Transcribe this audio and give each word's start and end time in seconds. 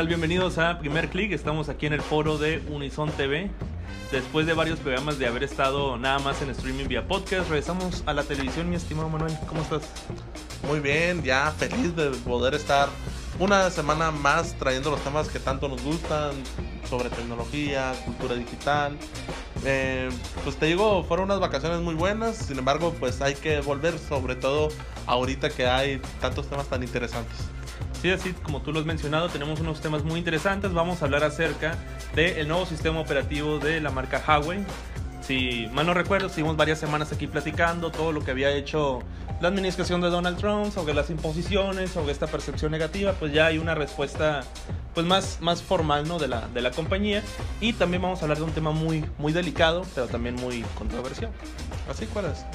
tal? 0.00 0.08
Bienvenidos 0.08 0.56
a 0.56 0.78
Primer 0.78 1.10
Click. 1.10 1.30
Estamos 1.32 1.68
aquí 1.68 1.84
en 1.84 1.92
el 1.92 2.00
foro 2.00 2.38
de 2.38 2.62
Unison 2.70 3.10
TV. 3.10 3.50
Después 4.10 4.46
de 4.46 4.54
varios 4.54 4.78
programas 4.78 5.18
de 5.18 5.26
haber 5.26 5.42
estado 5.42 5.98
nada 5.98 6.18
más 6.20 6.40
en 6.40 6.48
streaming 6.48 6.86
vía 6.86 7.06
podcast, 7.06 7.50
regresamos 7.50 8.02
a 8.06 8.14
la 8.14 8.22
televisión, 8.22 8.70
mi 8.70 8.76
estimado 8.76 9.10
Manuel. 9.10 9.36
¿Cómo 9.46 9.60
estás? 9.60 9.82
Muy 10.66 10.80
bien, 10.80 11.22
ya 11.22 11.50
feliz 11.50 11.94
de 11.96 12.12
poder 12.24 12.54
estar 12.54 12.88
una 13.38 13.68
semana 13.68 14.10
más 14.10 14.54
trayendo 14.54 14.90
los 14.90 15.00
temas 15.04 15.28
que 15.28 15.38
tanto 15.38 15.68
nos 15.68 15.82
gustan 15.82 16.32
sobre 16.88 17.10
tecnología, 17.10 17.92
cultura 18.06 18.36
digital. 18.36 18.96
Eh, 19.66 20.08
pues 20.44 20.56
te 20.56 20.64
digo, 20.64 21.04
fueron 21.04 21.26
unas 21.26 21.40
vacaciones 21.40 21.80
muy 21.80 21.94
buenas, 21.94 22.36
sin 22.36 22.58
embargo, 22.58 22.94
pues 22.98 23.20
hay 23.20 23.34
que 23.34 23.60
volver, 23.60 23.98
sobre 23.98 24.34
todo 24.34 24.68
ahorita 25.06 25.50
que 25.50 25.66
hay 25.66 26.00
tantos 26.22 26.48
temas 26.48 26.68
tan 26.68 26.82
interesantes. 26.82 27.36
Sí, 28.00 28.10
así 28.10 28.32
como 28.32 28.62
tú 28.62 28.72
lo 28.72 28.80
has 28.80 28.86
mencionado, 28.86 29.28
tenemos 29.28 29.60
unos 29.60 29.80
temas 29.82 30.04
muy 30.04 30.18
interesantes. 30.18 30.72
Vamos 30.72 31.02
a 31.02 31.04
hablar 31.04 31.22
acerca 31.22 31.76
del 32.14 32.48
nuevo 32.48 32.64
sistema 32.64 32.98
operativo 32.98 33.58
de 33.58 33.80
la 33.80 33.90
marca 33.90 34.22
Huawei. 34.26 34.64
Si 35.20 35.68
mal 35.72 35.84
no 35.84 35.92
recuerdo, 35.92 36.28
estuvimos 36.28 36.56
varias 36.56 36.78
semanas 36.78 37.12
aquí 37.12 37.26
platicando 37.26 37.90
todo 37.90 38.10
lo 38.12 38.24
que 38.24 38.30
había 38.30 38.50
hecho 38.52 39.00
la 39.42 39.48
administración 39.48 40.00
de 40.00 40.08
Donald 40.08 40.38
Trump 40.38 40.72
sobre 40.72 40.94
las 40.94 41.10
imposiciones, 41.10 41.90
sobre 41.90 42.12
esta 42.12 42.26
percepción 42.26 42.72
negativa. 42.72 43.12
Pues 43.12 43.34
ya 43.34 43.46
hay 43.46 43.58
una 43.58 43.74
respuesta 43.74 44.44
pues 44.94 45.06
más, 45.06 45.38
más 45.42 45.62
formal 45.62 46.08
¿no? 46.08 46.18
de, 46.18 46.28
la, 46.28 46.48
de 46.48 46.62
la 46.62 46.70
compañía. 46.70 47.22
Y 47.60 47.74
también 47.74 48.00
vamos 48.00 48.20
a 48.20 48.22
hablar 48.22 48.38
de 48.38 48.44
un 48.44 48.52
tema 48.52 48.70
muy, 48.70 49.04
muy 49.18 49.34
delicado, 49.34 49.84
pero 49.94 50.06
también 50.06 50.36
muy 50.36 50.62
controversial. 50.74 51.30
¿Así 51.88 52.06
cuál 52.06 52.26
es? 52.26 52.46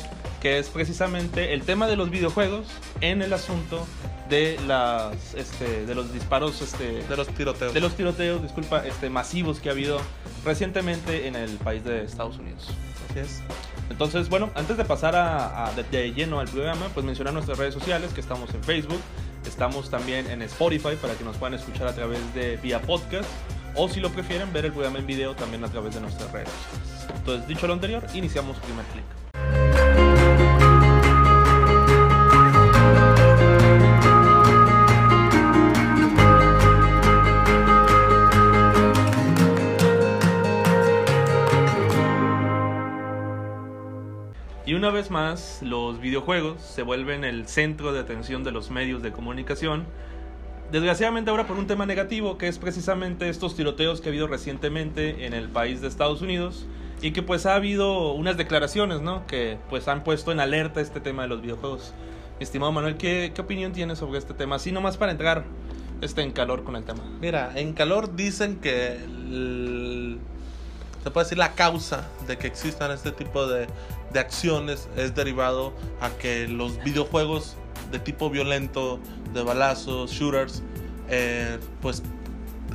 Que 0.46 0.60
es 0.60 0.70
precisamente 0.70 1.56
el 1.56 1.64
tema 1.64 1.88
de 1.88 1.96
los 1.96 2.12
videojuegos 2.12 2.68
en 3.02 3.24
el 3.24 3.34
asunto 3.34 3.84
de 4.30 4.60
las 4.68 5.34
este, 5.34 5.88
de 5.88 5.96
los 5.96 6.14
disparos 6.14 6.62
este, 6.62 7.02
de 7.02 7.18
los 7.18 7.28
tiroteos. 7.30 7.74
de 7.74 7.80
los 7.80 7.96
tiroteos 7.96 8.44
disculpa 8.44 8.86
este 8.86 9.10
masivos 9.10 9.60
que 9.60 9.70
ha 9.70 9.72
habido 9.72 10.00
recientemente 10.46 11.26
en 11.26 11.36
el 11.36 11.50
país 11.58 11.84
de 11.84 12.04
Estados 12.04 12.38
Unidos. 12.38 12.68
Así 13.10 13.22
es. 13.22 13.42
Entonces 13.90 14.30
bueno 14.30 14.52
antes 14.54 14.78
de 14.78 14.86
pasar 14.86 15.16
a, 15.16 15.66
a 15.66 15.74
de, 15.74 15.82
de, 15.82 16.14
lleno 16.14 16.40
al 16.40 16.48
programa 16.48 16.90
pues 16.94 17.04
mencionar 17.04 17.34
nuestras 17.34 17.58
redes 17.58 17.74
sociales 17.74 18.14
que 18.14 18.22
estamos 18.22 18.54
en 18.54 18.64
Facebook 18.64 19.02
estamos 19.48 19.90
también 19.90 20.30
en 20.30 20.44
Spotify 20.44 20.96
para 21.02 21.16
que 21.16 21.24
nos 21.24 21.38
puedan 21.38 21.56
escuchar 21.56 21.88
a 21.88 21.96
través 21.96 22.20
de 22.36 22.58
vía 22.58 22.80
podcast 22.84 23.28
o 23.74 23.90
si 23.90 24.00
lo 24.00 24.12
prefieren 24.12 24.54
ver 24.54 24.66
el 24.66 24.74
programa 24.74 25.00
en 25.00 25.08
video 25.08 25.34
también 25.34 25.64
a 25.64 25.70
través 25.70 25.96
de 25.96 26.02
nuestras 26.02 26.32
redes 26.32 26.50
sociales. 26.50 27.18
Entonces 27.18 27.48
dicho 27.48 27.66
lo 27.66 27.74
anterior 27.74 28.04
iniciamos 28.14 28.58
primer 28.58 28.86
clic 28.94 29.25
una 44.76 44.90
vez 44.90 45.12
más, 45.12 45.60
los 45.62 46.00
videojuegos 46.00 46.62
se 46.62 46.82
vuelven 46.82 47.24
el 47.24 47.48
centro 47.48 47.94
de 47.94 48.00
atención 48.00 48.44
de 48.44 48.52
los 48.52 48.72
medios 48.72 49.02
de 49.02 49.12
comunicación. 49.12 49.86
Desgraciadamente 50.72 51.30
ahora 51.30 51.46
por 51.46 51.58
un 51.58 51.68
tema 51.68 51.86
negativo, 51.86 52.38
que 52.38 52.48
es 52.48 52.58
precisamente 52.58 53.30
estos 53.30 53.56
tiroteos 53.56 54.02
que 54.02 54.10
ha 54.10 54.12
habido 54.12 54.28
recientemente 54.28 55.26
en 55.26 55.34
el 55.34 55.50
país 55.50 55.82
de 55.82 55.88
Estados 55.88 56.22
Unidos 56.22 56.66
y 57.02 57.12
que 57.12 57.22
pues 57.22 57.46
ha 57.46 57.56
habido 57.56 58.14
unas 58.14 58.38
declaraciones, 58.38 59.02
¿no? 59.02 59.28
Que 59.28 59.58
pues 59.70 59.88
han 59.88 60.04
puesto 60.04 60.32
en 60.32 60.40
alerta 60.40 60.82
este 60.82 61.00
tema 61.00 61.24
de 61.24 61.28
los 61.28 61.42
videojuegos. 61.42 61.94
Estimado 62.40 62.72
Manuel, 62.72 62.98
¿qué, 62.98 63.32
opinión 63.38 63.72
tienes 63.72 64.00
sobre 64.00 64.20
este 64.20 64.34
tema? 64.34 64.56
Así 64.56 64.72
nomás 64.72 64.98
para 64.98 65.12
entrar 65.12 65.46
este 66.02 66.22
en 66.22 66.32
calor 66.32 66.64
con 66.64 66.76
el 66.76 66.84
tema. 66.84 67.04
Mira, 67.22 67.52
en 67.56 67.74
calor 67.74 68.16
dicen 68.16 68.58
que 68.58 68.94
el, 68.96 70.20
se 71.06 71.12
puede 71.12 71.26
decir 71.26 71.38
la 71.38 71.54
causa 71.54 72.10
de 72.26 72.36
que 72.36 72.48
existan 72.48 72.90
este 72.90 73.12
tipo 73.12 73.46
de, 73.46 73.68
de 74.12 74.20
acciones 74.20 74.90
es 74.98 75.14
derivado 75.14 75.72
a 76.02 76.10
que 76.10 76.48
los 76.48 76.84
videojuegos 76.84 77.58
de 77.92 78.00
tipo 78.00 78.32
violento, 78.32 79.00
de 79.32 79.44
balazos, 79.44 80.10
shooters, 80.10 80.64
eh, 81.08 81.60
pues 81.80 82.02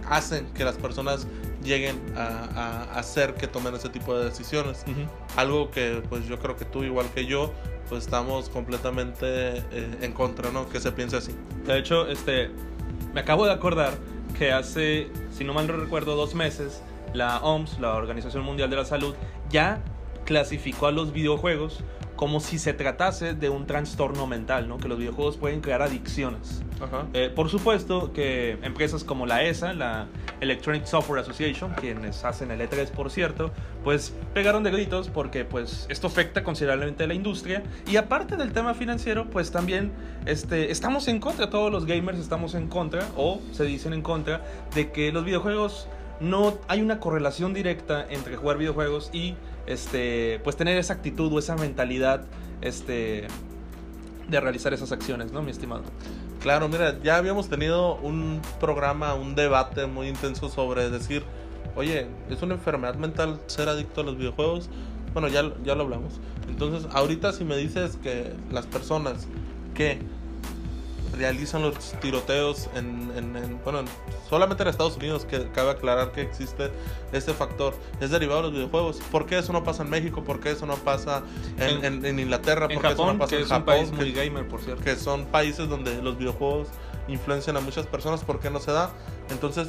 hacen 0.08 0.46
que 0.54 0.62
las 0.62 0.76
personas 0.76 1.26
lleguen 1.64 2.00
a, 2.16 2.84
a, 2.94 3.00
hacer 3.00 3.34
que 3.34 3.48
tomen 3.48 3.74
ese 3.74 3.88
tipo 3.88 4.16
de 4.16 4.26
decisiones. 4.26 4.84
Uh 4.86 4.90
-huh. 4.90 5.08
Algo 5.34 5.72
que 5.72 6.00
pues 6.08 6.28
yo 6.28 6.38
creo 6.38 6.54
que 6.56 6.64
tú 6.64 6.84
igual 6.84 7.06
que 7.12 7.26
yo 7.26 7.52
pues 7.88 8.04
estamos 8.04 8.48
completamente 8.48 9.24
eh, 9.26 9.98
en 10.02 10.12
contra, 10.12 10.52
¿no? 10.52 10.68
Que 10.68 10.78
se 10.78 10.92
piense 10.92 11.16
así. 11.16 11.34
De 11.66 11.76
hecho, 11.76 12.06
este, 12.06 12.52
me 13.12 13.22
acabo 13.22 13.44
de 13.44 13.52
acordar 13.52 13.92
que 14.38 14.52
hace, 14.52 15.08
si 15.36 15.42
no 15.42 15.52
mal 15.52 15.66
no 15.66 15.76
recuerdo, 15.76 16.14
dos 16.14 16.36
meses, 16.36 16.80
la 17.12 17.38
OMS, 17.38 17.78
la 17.80 17.94
Organización 17.94 18.44
Mundial 18.44 18.70
de 18.70 18.76
la 18.76 18.84
Salud, 18.84 19.14
ya 19.50 19.82
clasificó 20.24 20.86
a 20.86 20.92
los 20.92 21.12
videojuegos 21.12 21.82
como 22.20 22.40
si 22.40 22.58
se 22.58 22.74
tratase 22.74 23.32
de 23.32 23.48
un 23.48 23.66
trastorno 23.66 24.26
mental, 24.26 24.68
¿no? 24.68 24.76
Que 24.76 24.88
los 24.88 24.98
videojuegos 24.98 25.38
pueden 25.38 25.62
crear 25.62 25.80
adicciones. 25.80 26.62
Eh, 27.14 27.30
por 27.34 27.48
supuesto 27.48 28.12
que 28.12 28.58
empresas 28.62 29.04
como 29.04 29.24
la 29.24 29.42
ESA, 29.42 29.72
la 29.72 30.06
Electronic 30.40 30.84
Software 30.84 31.20
Association, 31.20 31.72
quienes 31.74 32.22
hacen 32.24 32.50
el 32.50 32.60
E3 32.60 32.90
por 32.90 33.10
cierto, 33.10 33.50
pues 33.84 34.14
pegaron 34.34 34.62
de 34.62 34.70
gritos 34.70 35.08
porque 35.08 35.46
pues 35.46 35.86
esto 35.88 36.08
afecta 36.08 36.44
considerablemente 36.44 37.04
a 37.04 37.06
la 37.06 37.14
industria 37.14 37.62
y 37.90 37.96
aparte 37.96 38.36
del 38.36 38.52
tema 38.52 38.74
financiero, 38.74 39.30
pues 39.30 39.50
también 39.50 39.90
este, 40.26 40.70
estamos 40.70 41.08
en 41.08 41.20
contra, 41.20 41.48
todos 41.48 41.72
los 41.72 41.86
gamers 41.86 42.18
estamos 42.18 42.54
en 42.54 42.68
contra 42.68 43.08
o 43.16 43.40
se 43.52 43.64
dicen 43.64 43.94
en 43.94 44.02
contra 44.02 44.44
de 44.74 44.90
que 44.90 45.10
los 45.10 45.24
videojuegos 45.24 45.88
no 46.20 46.58
hay 46.68 46.82
una 46.82 47.00
correlación 47.00 47.54
directa 47.54 48.06
entre 48.08 48.36
jugar 48.36 48.58
videojuegos 48.58 49.10
y 49.12 49.36
este 49.66 50.40
pues 50.44 50.56
tener 50.56 50.76
esa 50.78 50.94
actitud 50.94 51.32
o 51.32 51.38
esa 51.38 51.56
mentalidad 51.56 52.24
este 52.60 53.26
de 54.28 54.40
realizar 54.40 54.72
esas 54.72 54.92
acciones, 54.92 55.32
¿no, 55.32 55.42
mi 55.42 55.50
estimado? 55.50 55.82
Claro, 56.40 56.68
mira, 56.68 56.98
ya 57.02 57.16
habíamos 57.16 57.48
tenido 57.48 57.96
un 57.96 58.40
programa, 58.60 59.14
un 59.14 59.34
debate 59.34 59.86
muy 59.86 60.08
intenso 60.08 60.48
sobre 60.48 60.88
decir, 60.88 61.24
oye, 61.74 62.06
¿es 62.30 62.40
una 62.40 62.54
enfermedad 62.54 62.94
mental 62.94 63.40
ser 63.46 63.68
adicto 63.68 64.02
a 64.02 64.04
los 64.04 64.16
videojuegos? 64.16 64.70
Bueno, 65.12 65.28
ya, 65.28 65.52
ya 65.64 65.74
lo 65.74 65.82
hablamos. 65.82 66.20
Entonces, 66.48 66.88
ahorita 66.92 67.32
si 67.32 67.44
me 67.44 67.56
dices 67.56 67.98
que 68.02 68.32
las 68.50 68.66
personas 68.66 69.26
que 69.74 69.98
realizan 71.16 71.62
los 71.62 71.76
tiroteos 72.00 72.68
en, 72.74 73.10
en, 73.16 73.36
en, 73.36 73.60
bueno, 73.64 73.84
solamente 74.28 74.62
en 74.62 74.68
Estados 74.68 74.96
Unidos, 74.96 75.24
que 75.24 75.48
cabe 75.50 75.70
aclarar 75.70 76.12
que 76.12 76.22
existe 76.22 76.70
este 77.12 77.32
factor, 77.32 77.74
es 78.00 78.10
derivado 78.10 78.42
de 78.42 78.48
los 78.48 78.52
videojuegos. 78.52 79.00
¿Por 79.10 79.26
qué 79.26 79.38
eso 79.38 79.52
no 79.52 79.64
pasa 79.64 79.82
en 79.82 79.90
México? 79.90 80.22
¿Por 80.22 80.40
qué 80.40 80.52
eso 80.52 80.66
no 80.66 80.76
pasa 80.76 81.22
en, 81.58 81.84
en, 81.84 82.04
en 82.04 82.18
Inglaterra? 82.18 82.68
¿Por 82.68 82.82
qué 82.82 82.88
Japón, 82.88 82.92
eso 82.92 83.12
no 83.12 83.18
pasa 83.18 83.30
que 83.30 83.36
en 83.36 83.42
es 83.42 83.48
Japón? 83.48 83.74
un 83.74 83.80
país 83.80 83.92
muy 83.92 84.12
gamer, 84.12 84.48
por 84.48 84.60
cierto. 84.60 84.82
Que 84.82 84.96
son 84.96 85.26
países 85.26 85.68
donde 85.68 86.00
los 86.02 86.16
videojuegos 86.18 86.68
influencian 87.08 87.56
a 87.56 87.60
muchas 87.60 87.86
personas, 87.86 88.24
¿por 88.24 88.40
qué 88.40 88.50
no 88.50 88.60
se 88.60 88.72
da? 88.72 88.90
Entonces, 89.30 89.68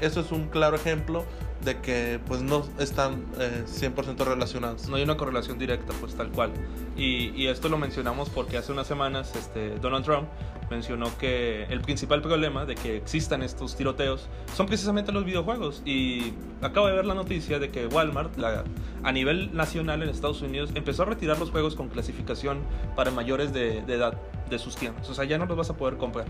eso 0.00 0.20
es 0.20 0.30
un 0.30 0.48
claro 0.48 0.76
ejemplo 0.76 1.24
de 1.64 1.80
que 1.80 2.20
pues 2.26 2.42
no 2.42 2.64
están 2.78 3.24
eh, 3.38 3.64
100% 3.66 4.24
relacionados. 4.24 4.88
No 4.88 4.96
hay 4.96 5.02
una 5.02 5.16
correlación 5.16 5.58
directa, 5.58 5.92
pues 6.00 6.14
tal 6.14 6.30
cual. 6.30 6.52
Y, 6.96 7.30
y, 7.30 7.48
esto 7.48 7.68
lo 7.68 7.78
mencionamos 7.78 8.28
porque 8.28 8.58
hace 8.58 8.72
unas 8.72 8.86
semanas 8.86 9.34
este, 9.34 9.78
Donald 9.78 10.04
Trump 10.04 10.28
mencionó 10.70 11.16
que 11.18 11.64
el 11.64 11.80
principal 11.80 12.22
problema 12.22 12.64
de 12.64 12.74
que 12.74 12.96
existan 12.96 13.42
estos 13.42 13.76
tiroteos 13.76 14.28
son 14.54 14.66
precisamente 14.66 15.12
los 15.12 15.24
videojuegos. 15.24 15.82
Y 15.84 16.32
acabo 16.62 16.86
de 16.86 16.94
ver 16.94 17.06
la 17.06 17.14
noticia 17.14 17.58
de 17.58 17.70
que 17.70 17.86
Walmart, 17.86 18.36
la, 18.36 18.64
a 19.02 19.12
nivel 19.12 19.54
nacional 19.54 20.02
en 20.02 20.08
Estados 20.08 20.42
Unidos, 20.42 20.70
empezó 20.74 21.02
a 21.02 21.06
retirar 21.06 21.38
los 21.38 21.50
juegos 21.50 21.74
con 21.74 21.88
clasificación 21.88 22.60
para 22.94 23.10
mayores 23.10 23.52
de, 23.52 23.82
de 23.82 23.94
edad 23.94 24.18
de 24.50 24.58
sus 24.58 24.76
tiendas. 24.76 25.08
O 25.08 25.14
sea, 25.14 25.24
ya 25.24 25.38
no 25.38 25.46
los 25.46 25.56
vas 25.56 25.70
a 25.70 25.76
poder 25.76 25.96
comprar. 25.96 26.26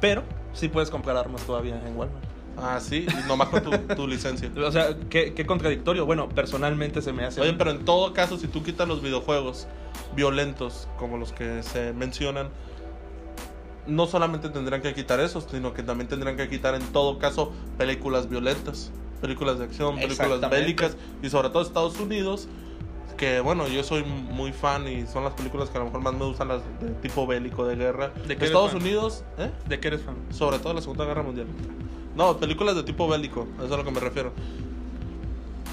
Pero 0.00 0.22
sí 0.52 0.68
puedes 0.68 0.90
comprar 0.90 1.16
armas 1.16 1.42
todavía 1.42 1.80
en 1.86 1.96
Walmart. 1.96 2.24
Ah, 2.56 2.78
sí, 2.80 3.06
nomás 3.26 3.48
con 3.48 3.62
tu, 3.62 3.70
tu 3.94 4.06
licencia. 4.06 4.50
O 4.56 4.72
sea, 4.72 4.96
¿qué, 5.10 5.34
¿qué, 5.34 5.46
contradictorio. 5.46 6.06
Bueno, 6.06 6.28
personalmente 6.28 7.02
se 7.02 7.12
me 7.12 7.24
hace. 7.24 7.40
Oye, 7.40 7.52
pero 7.54 7.70
en 7.70 7.84
todo 7.84 8.12
caso, 8.12 8.38
si 8.38 8.46
tú 8.46 8.62
quitas 8.62 8.86
los 8.86 9.02
videojuegos 9.02 9.66
violentos, 10.14 10.88
como 10.98 11.16
los 11.18 11.32
que 11.32 11.62
se 11.62 11.92
mencionan, 11.92 12.48
no 13.86 14.06
solamente 14.06 14.48
tendrán 14.48 14.82
que 14.82 14.94
quitar 14.94 15.20
esos, 15.20 15.46
sino 15.50 15.74
que 15.74 15.82
también 15.82 16.08
tendrán 16.08 16.36
que 16.36 16.48
quitar 16.48 16.74
en 16.74 16.82
todo 16.92 17.18
caso 17.18 17.52
películas 17.78 18.28
violentas, 18.28 18.90
películas 19.20 19.58
de 19.58 19.64
acción, 19.64 19.96
películas 19.96 20.50
bélicas, 20.50 20.96
y 21.22 21.30
sobre 21.30 21.50
todo 21.50 21.62
Estados 21.62 21.98
Unidos, 22.00 22.48
que 23.16 23.40
bueno, 23.40 23.68
yo 23.68 23.84
soy 23.84 24.04
muy 24.04 24.52
fan 24.52 24.88
y 24.88 25.06
son 25.06 25.24
las 25.24 25.34
películas 25.34 25.70
que 25.70 25.76
a 25.76 25.80
lo 25.80 25.86
mejor 25.86 26.00
más 26.02 26.14
me 26.14 26.24
gustan 26.24 26.48
las 26.48 26.62
de 26.80 26.90
tipo 27.02 27.26
bélico, 27.26 27.64
de 27.66 27.76
guerra. 27.76 28.12
¿De 28.26 28.36
qué 28.36 28.46
Estados 28.46 28.74
Unidos, 28.74 29.24
¿eh? 29.38 29.50
¿De 29.68 29.78
qué 29.80 29.88
eres 29.88 30.02
fan? 30.02 30.16
Sobre 30.30 30.58
todo 30.58 30.74
la 30.74 30.80
Segunda 30.80 31.04
Guerra 31.04 31.22
Mundial. 31.22 31.46
No, 32.16 32.36
películas 32.38 32.76
de 32.76 32.82
tipo 32.82 33.08
bélico, 33.08 33.46
eso 33.56 33.66
es 33.66 33.72
a 33.72 33.76
lo 33.76 33.84
que 33.84 33.90
me 33.90 34.00
refiero. 34.00 34.32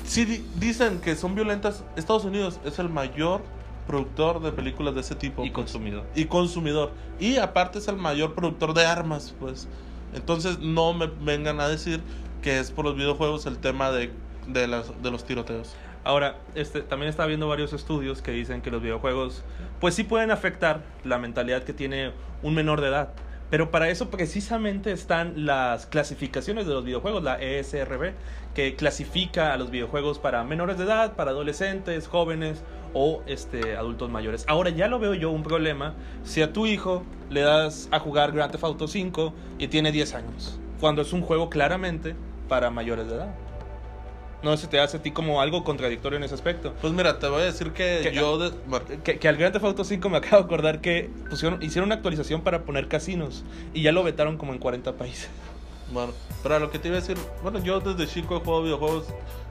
Si 0.06 0.26
di 0.26 0.44
dicen 0.56 1.00
que 1.00 1.16
son 1.16 1.36
violentas, 1.36 1.84
Estados 1.96 2.26
Unidos 2.26 2.60
es 2.66 2.80
el 2.80 2.90
mayor 2.90 3.42
productor 3.88 4.42
de 4.42 4.52
películas 4.52 4.96
de 4.96 5.02
ese 5.02 5.16
tipo. 5.16 5.46
Y 5.46 5.52
consumidor. 5.52 6.06
Y 6.16 6.26
consumidor. 6.26 6.92
Y 7.20 7.38
aparte 7.38 7.80
es 7.80 7.88
el 7.88 7.98
mayor 7.98 8.34
productor 8.34 8.74
de 8.74 8.86
armas, 8.86 9.36
pues. 9.40 9.68
Entonces 10.14 10.60
no 10.60 10.94
me 10.94 11.08
vengan 11.08 11.60
a 11.60 11.68
decir 11.68 12.02
que 12.42 12.60
es 12.60 12.72
por 12.72 12.86
los 12.86 12.96
videojuegos 12.96 13.46
el 13.46 13.58
tema 13.58 13.92
de, 13.92 14.12
de, 14.48 14.68
las, 14.68 15.02
de 15.02 15.12
los 15.12 15.26
tiroteos. 15.26 15.76
Ahora, 16.04 16.38
este, 16.56 16.82
también 16.82 17.10
está 17.10 17.26
viendo 17.28 17.48
varios 17.48 17.74
estudios 17.74 18.22
que 18.22 18.32
dicen 18.32 18.62
que 18.62 18.72
los 18.72 18.82
videojuegos, 18.82 19.44
pues 19.80 19.94
sí 19.94 20.04
pueden 20.04 20.32
afectar 20.32 20.82
la 21.04 21.20
mentalidad 21.20 21.64
que 21.64 21.74
tiene 21.74 22.12
un 22.42 22.56
menor 22.56 22.82
de 22.82 22.88
edad. 22.88 23.10
Pero 23.52 23.70
para 23.70 23.90
eso 23.90 24.10
precisamente 24.10 24.94
están 24.94 25.46
las 25.46 25.86
clasificaciones 25.86 26.66
de 26.66 26.74
los 26.74 26.86
videojuegos, 26.86 27.22
la 27.22 27.40
ESRB, 27.40 28.14
que 28.56 28.76
clasifica 28.76 29.54
a 29.54 29.58
los 29.58 29.70
videojuegos 29.70 30.20
para 30.20 30.44
menores 30.44 30.78
de 30.78 30.86
edad, 30.86 31.14
para 31.14 31.32
adolescentes, 31.32 32.08
jóvenes 32.08 32.64
o 32.94 33.22
este, 33.28 33.76
adultos 33.78 34.10
mayores. 34.10 34.46
Ahora 34.48 34.70
ya 34.70 34.88
lo 34.88 35.00
veo 35.00 35.14
yo 35.14 35.32
un 35.32 35.44
problema 35.44 35.94
si 36.24 36.42
a 36.42 36.52
tu 36.54 36.66
hijo 36.68 37.04
le 37.30 37.42
das 37.42 37.88
a 37.92 38.00
jugar 38.00 38.32
Grand 38.32 38.52
Theft 38.52 38.64
Auto 38.64 38.88
5 38.88 39.34
y 39.60 39.68
tiene 39.68 39.92
10 39.92 40.14
años, 40.16 40.60
cuando 40.80 41.02
es 41.02 41.14
un 41.14 41.22
juego 41.22 41.50
claramente 41.50 42.16
para 42.50 42.70
mayores 42.70 43.08
de 43.08 43.16
edad. 43.16 43.34
No 44.44 44.58
se 44.58 44.66
te 44.66 44.80
hace 44.80 44.98
a 44.98 45.02
ti 45.04 45.12
como 45.12 45.40
algo 45.40 45.64
contradictorio 45.64 46.18
en 46.18 46.24
ese 46.24 46.34
aspecto. 46.34 46.74
Pues 46.82 46.92
mira, 46.94 47.20
te 47.20 47.28
voy 47.28 47.44
a 47.44 47.46
decir 47.46 47.74
que 47.74 48.00
Que- 48.02 48.12
yo... 48.12 48.40
de- 48.40 48.52
Que, 49.04 49.20
que 49.20 49.28
al 49.28 49.38
Grand 49.38 49.54
Theft 49.54 49.66
Auto 49.66 49.84
5 49.84 50.10
me 50.10 50.18
acabo 50.18 50.38
de 50.38 50.46
acordar 50.46 50.82
que 50.82 51.12
pusieron, 51.30 51.62
hicieron 51.62 51.90
una 51.90 51.96
actualización 51.96 52.42
para 52.42 52.64
poner 52.64 52.88
casinos 52.88 53.44
y 53.74 53.84
ya 53.84 53.92
lo 53.92 54.04
vetaron 54.04 54.38
como 54.38 54.52
en 54.54 54.58
40 54.60 54.94
países. 54.94 55.30
Bueno, 55.94 56.14
pero 56.42 56.56
a 56.56 56.60
lo 56.60 56.72
que 56.72 56.80
te 56.80 56.88
iba 56.88 56.98
a 56.98 57.02
decir, 57.02 57.18
bueno, 57.44 57.60
yo 57.64 57.82
desde 57.82 58.12
chico 58.12 58.38
he 58.38 58.40
jugado 58.40 58.64
videojuegos 58.64 59.06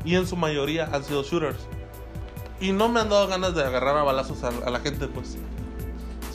y 0.04 0.16
en 0.16 0.26
su 0.26 0.34
mayoría 0.36 0.88
han 0.92 1.04
sido 1.04 1.22
shooters. 1.22 1.58
Y 2.60 2.72
no 2.72 2.88
me 2.88 3.00
han 3.00 3.08
dado 3.08 3.26
ganas 3.26 3.54
de 3.54 3.62
agarrar 3.64 3.96
a 3.96 4.02
balazos 4.02 4.42
a, 4.44 4.48
a 4.48 4.70
la 4.70 4.80
gente, 4.80 5.06
pues. 5.08 5.28
¿Sí 5.30 5.38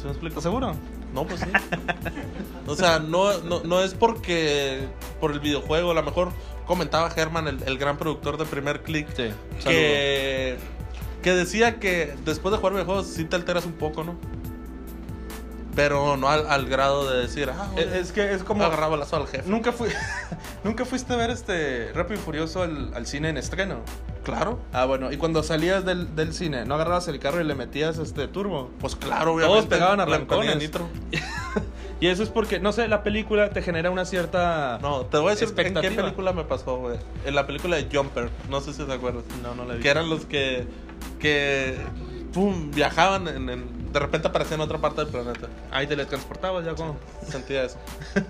me 0.04 0.10
explico? 0.10 0.30
¿Estás 0.40 0.44
seguro? 0.44 0.74
No, 1.14 1.26
pues 1.26 1.40
sí. 1.40 1.48
o 2.68 2.76
sea, 2.76 3.00
no, 3.00 3.38
no, 3.44 3.62
no 3.64 3.82
es 3.82 3.94
porque 3.94 4.88
por 5.22 5.32
el 5.32 5.40
videojuego, 5.40 5.92
a 5.92 5.94
lo 5.94 6.04
mejor 6.04 6.32
comentaba 6.66 7.10
Germán, 7.12 7.48
el, 7.48 7.64
el 7.64 7.78
gran 7.78 7.98
productor 7.98 8.38
de 8.38 8.46
Primer 8.46 8.82
Click, 8.84 9.08
Sí. 9.16 9.32
que, 9.64 10.58
que 11.22 11.32
decía 11.34 11.80
que 11.80 12.16
después 12.26 12.52
de 12.52 12.58
jugar 12.58 12.74
videojuegos 12.74 13.08
sí 13.08 13.24
te 13.26 13.36
alteras 13.36 13.66
un 13.66 13.74
poco, 13.74 14.04
¿no? 14.04 14.16
Pero 15.76 16.16
no 16.18 16.30
al, 16.30 16.48
al 16.48 16.66
grado 16.68 17.10
de 17.10 17.20
decir, 17.22 17.50
ah, 17.50 17.70
Es, 17.76 17.86
oye, 17.88 18.00
es 18.00 18.12
que 18.14 18.34
es 18.34 18.44
como... 18.44 18.64
agarrar 18.64 18.90
balazo 18.90 19.18
al 19.18 19.28
jefe. 19.28 19.50
Nunca 19.50 19.72
fui... 19.74 19.90
Nunca 20.64 20.86
fuiste 20.86 21.14
a 21.14 21.18
ver 21.18 21.30
este 21.30 21.92
Rápido 21.94 22.20
y 22.20 22.24
Furioso 22.24 22.64
al, 22.64 22.94
al 22.94 23.06
cine 23.06 23.30
en 23.30 23.38
estreno. 23.38 23.82
Claro. 24.26 24.60
Ah, 24.74 24.84
bueno, 24.86 25.12
y 25.14 25.18
cuando 25.18 25.42
salías 25.44 25.86
del, 25.86 26.14
del 26.16 26.34
cine, 26.34 26.66
¿no 26.66 26.76
agarrabas 26.76 27.08
el 27.08 27.20
carro 27.20 27.40
y 27.40 27.44
le 27.46 27.56
metías 27.56 27.98
este 28.00 28.28
turbo? 28.28 28.72
Pues 28.80 28.96
claro, 28.98 29.34
obviamente. 29.36 29.56
Todos 29.62 29.66
pegaban 29.68 29.98
le 29.98 30.04
arrancones. 30.04 30.52
ponía 30.52 30.56
nitro. 30.68 30.88
Y 32.02 32.08
eso 32.08 32.24
es 32.24 32.30
porque, 32.30 32.60
no 32.60 32.74
sé, 32.74 32.88
la 32.90 33.04
película 33.04 33.52
te 33.52 33.62
genera 33.62 33.90
una 33.90 34.04
cierta... 34.04 34.80
No, 34.82 35.06
te 35.06 35.18
voy 35.18 35.28
a 35.28 35.36
decir 35.36 35.48
en 35.58 35.74
qué 35.76 35.92
película 35.92 36.34
me 36.34 36.44
pasó, 36.44 36.78
güey. 36.78 36.98
En 37.26 37.36
la 37.36 37.48
película 37.48 37.78
de 37.78 37.88
Jumper, 37.96 38.30
no 38.50 38.60
sé 38.60 38.74
si 38.74 38.84
te 38.84 38.92
acuerdas. 38.92 39.24
No, 39.42 39.56
no 39.56 39.64
la 39.64 39.76
vi. 39.76 39.82
Que 39.82 39.90
eran 39.90 40.10
los 40.10 40.26
que, 40.26 40.68
que 41.20 41.78
pum, 42.34 42.72
viajaban, 42.72 43.28
en, 43.30 43.50
en- 43.50 43.94
de 43.94 44.00
repente 44.00 44.28
aparecían 44.28 44.60
en 44.60 44.66
otra 44.66 44.80
parte 44.80 45.02
del 45.02 45.10
planeta. 45.10 45.48
Ahí 45.72 45.88
te 45.88 45.96
transportabas 46.06 46.66
ya 46.66 46.76
como... 46.76 46.98
Sentía 47.28 47.64
eso. 47.64 47.78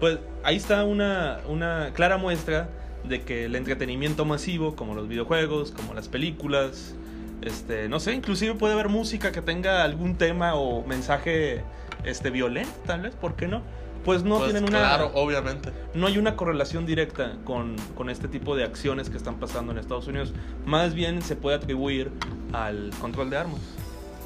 Pues 0.00 0.18
ahí 0.44 0.56
está 0.56 0.84
una, 0.84 1.40
una 1.46 1.90
clara 1.92 2.16
muestra 2.16 2.70
de 3.04 3.22
que 3.22 3.44
el 3.46 3.56
entretenimiento 3.56 4.24
masivo, 4.24 4.76
como 4.76 4.94
los 4.94 5.08
videojuegos, 5.08 5.72
como 5.72 5.94
las 5.94 6.08
películas, 6.08 6.94
este, 7.42 7.88
no 7.88 8.00
sé, 8.00 8.12
inclusive 8.14 8.54
puede 8.54 8.74
haber 8.74 8.88
música 8.88 9.32
que 9.32 9.42
tenga 9.42 9.82
algún 9.82 10.16
tema 10.16 10.54
o 10.54 10.84
mensaje 10.86 11.62
este, 12.04 12.30
violento, 12.30 12.72
tal 12.86 13.02
vez, 13.02 13.14
¿por 13.14 13.34
qué 13.34 13.48
no? 13.48 13.62
Pues 14.04 14.24
no 14.24 14.38
Pues 14.38 14.52
tienen 14.52 14.68
una... 14.68 14.78
Claro, 14.78 15.10
obviamente. 15.14 15.70
No 15.92 16.06
hay 16.06 16.16
una 16.16 16.34
correlación 16.34 16.86
directa 16.86 17.36
con, 17.44 17.76
con 17.96 18.08
este 18.08 18.28
tipo 18.28 18.56
de 18.56 18.64
acciones 18.64 19.10
que 19.10 19.18
están 19.18 19.36
pasando 19.36 19.72
en 19.72 19.78
Estados 19.78 20.06
Unidos. 20.06 20.32
Más 20.64 20.94
bien 20.94 21.20
se 21.20 21.36
puede 21.36 21.56
atribuir 21.56 22.10
al 22.52 22.90
control 23.00 23.28
de 23.28 23.36
armas. 23.36 23.60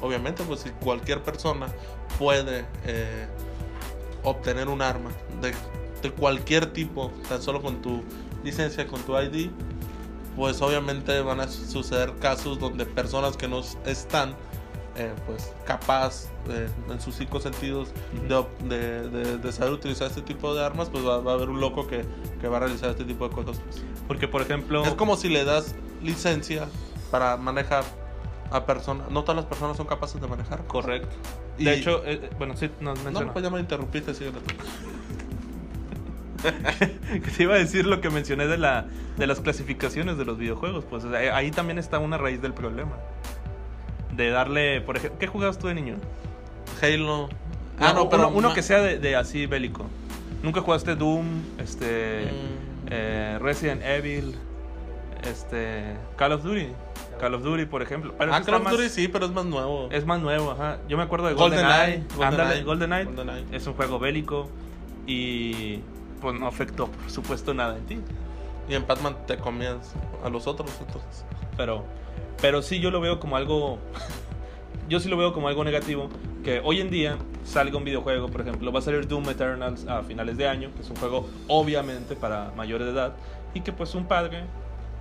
Obviamente, 0.01 0.43
pues 0.47 0.61
si 0.61 0.69
cualquier 0.69 1.21
persona 1.23 1.67
puede 2.17 2.65
eh, 2.85 3.27
obtener 4.23 4.69
un 4.69 4.81
arma 4.81 5.09
de, 5.41 5.53
de 6.01 6.11
cualquier 6.11 6.67
tipo, 6.67 7.11
tan 7.27 7.41
solo 7.41 7.61
con 7.61 7.81
tu 7.81 8.01
licencia, 8.45 8.87
con 8.87 9.01
tu 9.01 9.17
ID, 9.19 9.49
pues 10.35 10.61
obviamente 10.61 11.19
van 11.21 11.39
a 11.41 11.47
suceder 11.47 12.13
casos 12.19 12.59
donde 12.59 12.85
personas 12.85 13.35
que 13.37 13.47
no 13.47 13.61
están 13.85 14.35
eh, 14.97 15.13
pues 15.25 15.53
capaz 15.65 16.27
eh, 16.49 16.69
en 16.89 17.01
sus 17.01 17.15
cinco 17.15 17.41
sentidos 17.41 17.89
de, 18.29 18.45
de- 18.69 19.09
de- 19.09 19.37
de 19.37 19.51
saber 19.51 19.73
utilizar 19.73 20.07
este 20.07 20.21
tipo 20.21 20.53
de 20.55 20.63
armas, 20.63 20.89
pues 20.89 21.05
va, 21.05 21.19
va 21.19 21.31
a 21.31 21.35
haber 21.35 21.49
un 21.49 21.59
loco 21.59 21.85
que, 21.85 22.05
que 22.39 22.47
va 22.47 22.57
a 22.57 22.59
realizar 22.61 22.91
este 22.91 23.03
tipo 23.03 23.27
de 23.27 23.35
cosas. 23.35 23.57
pues. 23.65 23.83
Porque, 24.07 24.29
por 24.29 24.41
ejemplo... 24.41 24.85
Es 24.85 24.93
como 24.93 25.17
si 25.17 25.27
le 25.27 25.43
das 25.43 25.75
licencia 26.01 26.67
para 27.11 27.35
manejar 27.35 27.83
a 28.51 28.65
personas. 28.65 29.09
No 29.11 29.23
todas 29.23 29.35
las 29.35 29.45
personas 29.47 29.75
son 29.75 29.85
capaces 29.87 30.21
de 30.21 30.27
manejar. 30.27 30.65
Correcto. 30.67 31.13
Y- 31.57 31.65
De 31.65 31.73
hecho, 31.73 32.01
eh, 32.05 32.19
eh, 32.23 32.29
bueno, 32.37 32.55
sí, 32.55 32.69
nos 32.79 32.97
No, 32.99 33.03
menciona. 33.05 33.33
pues 33.33 33.43
ya 33.43 33.49
me 33.49 33.59
interrumpiste, 33.59 34.13
tú. 34.13 34.39
que 37.23 37.31
te 37.31 37.43
iba 37.43 37.55
a 37.55 37.57
decir 37.57 37.85
lo 37.85 38.01
que 38.01 38.09
mencioné 38.09 38.47
de, 38.47 38.57
la, 38.57 38.85
de 39.17 39.27
las 39.27 39.39
clasificaciones 39.39 40.17
de 40.17 40.25
los 40.25 40.37
videojuegos. 40.37 40.85
Pues 40.89 41.03
o 41.03 41.11
sea, 41.11 41.35
ahí 41.35 41.51
también 41.51 41.77
está 41.79 41.99
una 41.99 42.17
raíz 42.17 42.41
del 42.41 42.53
problema. 42.53 42.93
De 44.15 44.29
darle, 44.29 44.81
por 44.81 44.97
ejemplo, 44.97 45.19
¿qué 45.19 45.27
jugabas 45.27 45.57
tú 45.59 45.67
de 45.67 45.75
niño? 45.75 45.95
Halo. 46.81 47.29
Ah, 47.79 47.91
no, 47.93 48.09
pero 48.09 48.29
uno, 48.29 48.53
que 48.53 48.61
sea 48.63 48.79
de, 48.81 48.97
de 48.99 49.15
así 49.15 49.45
bélico. 49.45 49.85
¿Nunca 50.43 50.61
jugaste 50.61 50.95
Doom, 50.95 51.25
este, 51.59 52.25
Mm. 52.25 52.87
eh, 52.91 53.37
Resident 53.41 53.81
Evil, 53.83 54.35
este, 55.29 55.83
Call 56.17 56.33
of 56.33 56.43
Duty? 56.43 56.67
Call 57.19 57.33
of 57.33 57.43
Duty, 57.43 57.65
por 57.65 57.81
ejemplo. 57.81 58.13
Pero 58.17 58.33
Ah, 58.33 58.41
Call 58.43 58.55
of 58.55 58.69
Duty 58.69 58.83
más- 58.83 58.91
sí, 58.91 59.07
pero 59.07 59.25
es 59.25 59.31
más 59.31 59.45
nuevo. 59.45 59.89
Es 59.91 60.05
más 60.05 60.21
nuevo, 60.21 60.51
ajá. 60.51 60.77
Yo 60.87 60.97
me 60.97 61.03
acuerdo 61.03 61.27
de 61.27 61.33
GoldenEye, 61.33 62.03
GoldenEye. 62.15 62.63
GoldenEye. 62.63 63.03
GoldenEye. 63.05 63.45
Es 63.51 63.65
un 63.67 63.73
juego 63.73 63.99
bélico 63.99 64.49
y 65.07 65.79
pues 66.25 66.39
no 66.39 66.47
afectó, 66.47 66.87
por 66.87 67.11
supuesto, 67.11 67.53
nada 67.53 67.77
en 67.77 67.85
ti. 67.85 67.99
Y 68.67 68.73
en 68.73 68.87
Batman 68.87 69.15
te 69.27 69.37
comías 69.37 69.93
a 70.23 70.29
los 70.29 70.47
otros, 70.47 70.71
entonces. 70.79 71.23
Pero, 71.55 71.85
pero 72.41 72.63
sí 72.63 72.79
yo 72.79 72.89
lo 72.89 72.99
veo 72.99 73.19
como 73.19 73.37
algo, 73.37 73.77
yo 74.89 74.99
sí 74.99 75.07
lo 75.07 75.17
veo 75.17 75.33
como 75.33 75.49
algo 75.49 75.63
negativo, 75.63 76.09
que 76.43 76.61
hoy 76.63 76.81
en 76.81 76.89
día 76.89 77.17
salga 77.43 77.77
un 77.77 77.83
videojuego, 77.83 78.29
por 78.29 78.41
ejemplo, 78.41 78.71
va 78.71 78.79
a 78.79 78.81
salir 78.81 79.07
Doom 79.07 79.29
Eternals 79.29 79.87
a 79.87 80.01
finales 80.01 80.35
de 80.35 80.47
año, 80.47 80.71
que 80.75 80.81
es 80.81 80.89
un 80.89 80.95
juego 80.95 81.29
obviamente 81.47 82.15
para 82.15 82.51
mayores 82.57 82.87
de 82.87 82.93
edad, 82.93 83.15
y 83.53 83.61
que 83.61 83.71
pues 83.71 83.93
un 83.93 84.07
padre 84.07 84.45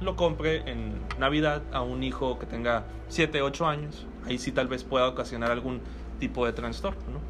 lo 0.02 0.16
compre 0.16 0.70
en 0.70 0.92
Navidad 1.18 1.62
a 1.72 1.80
un 1.80 2.02
hijo 2.02 2.38
que 2.38 2.44
tenga 2.44 2.84
7, 3.08 3.40
8 3.40 3.66
años, 3.66 4.06
ahí 4.26 4.36
sí 4.36 4.52
tal 4.52 4.68
vez 4.68 4.84
pueda 4.84 5.08
ocasionar 5.08 5.50
algún 5.50 5.80
tipo 6.20 6.44
de 6.44 6.52
trastorno, 6.52 7.00
¿no? 7.10 7.20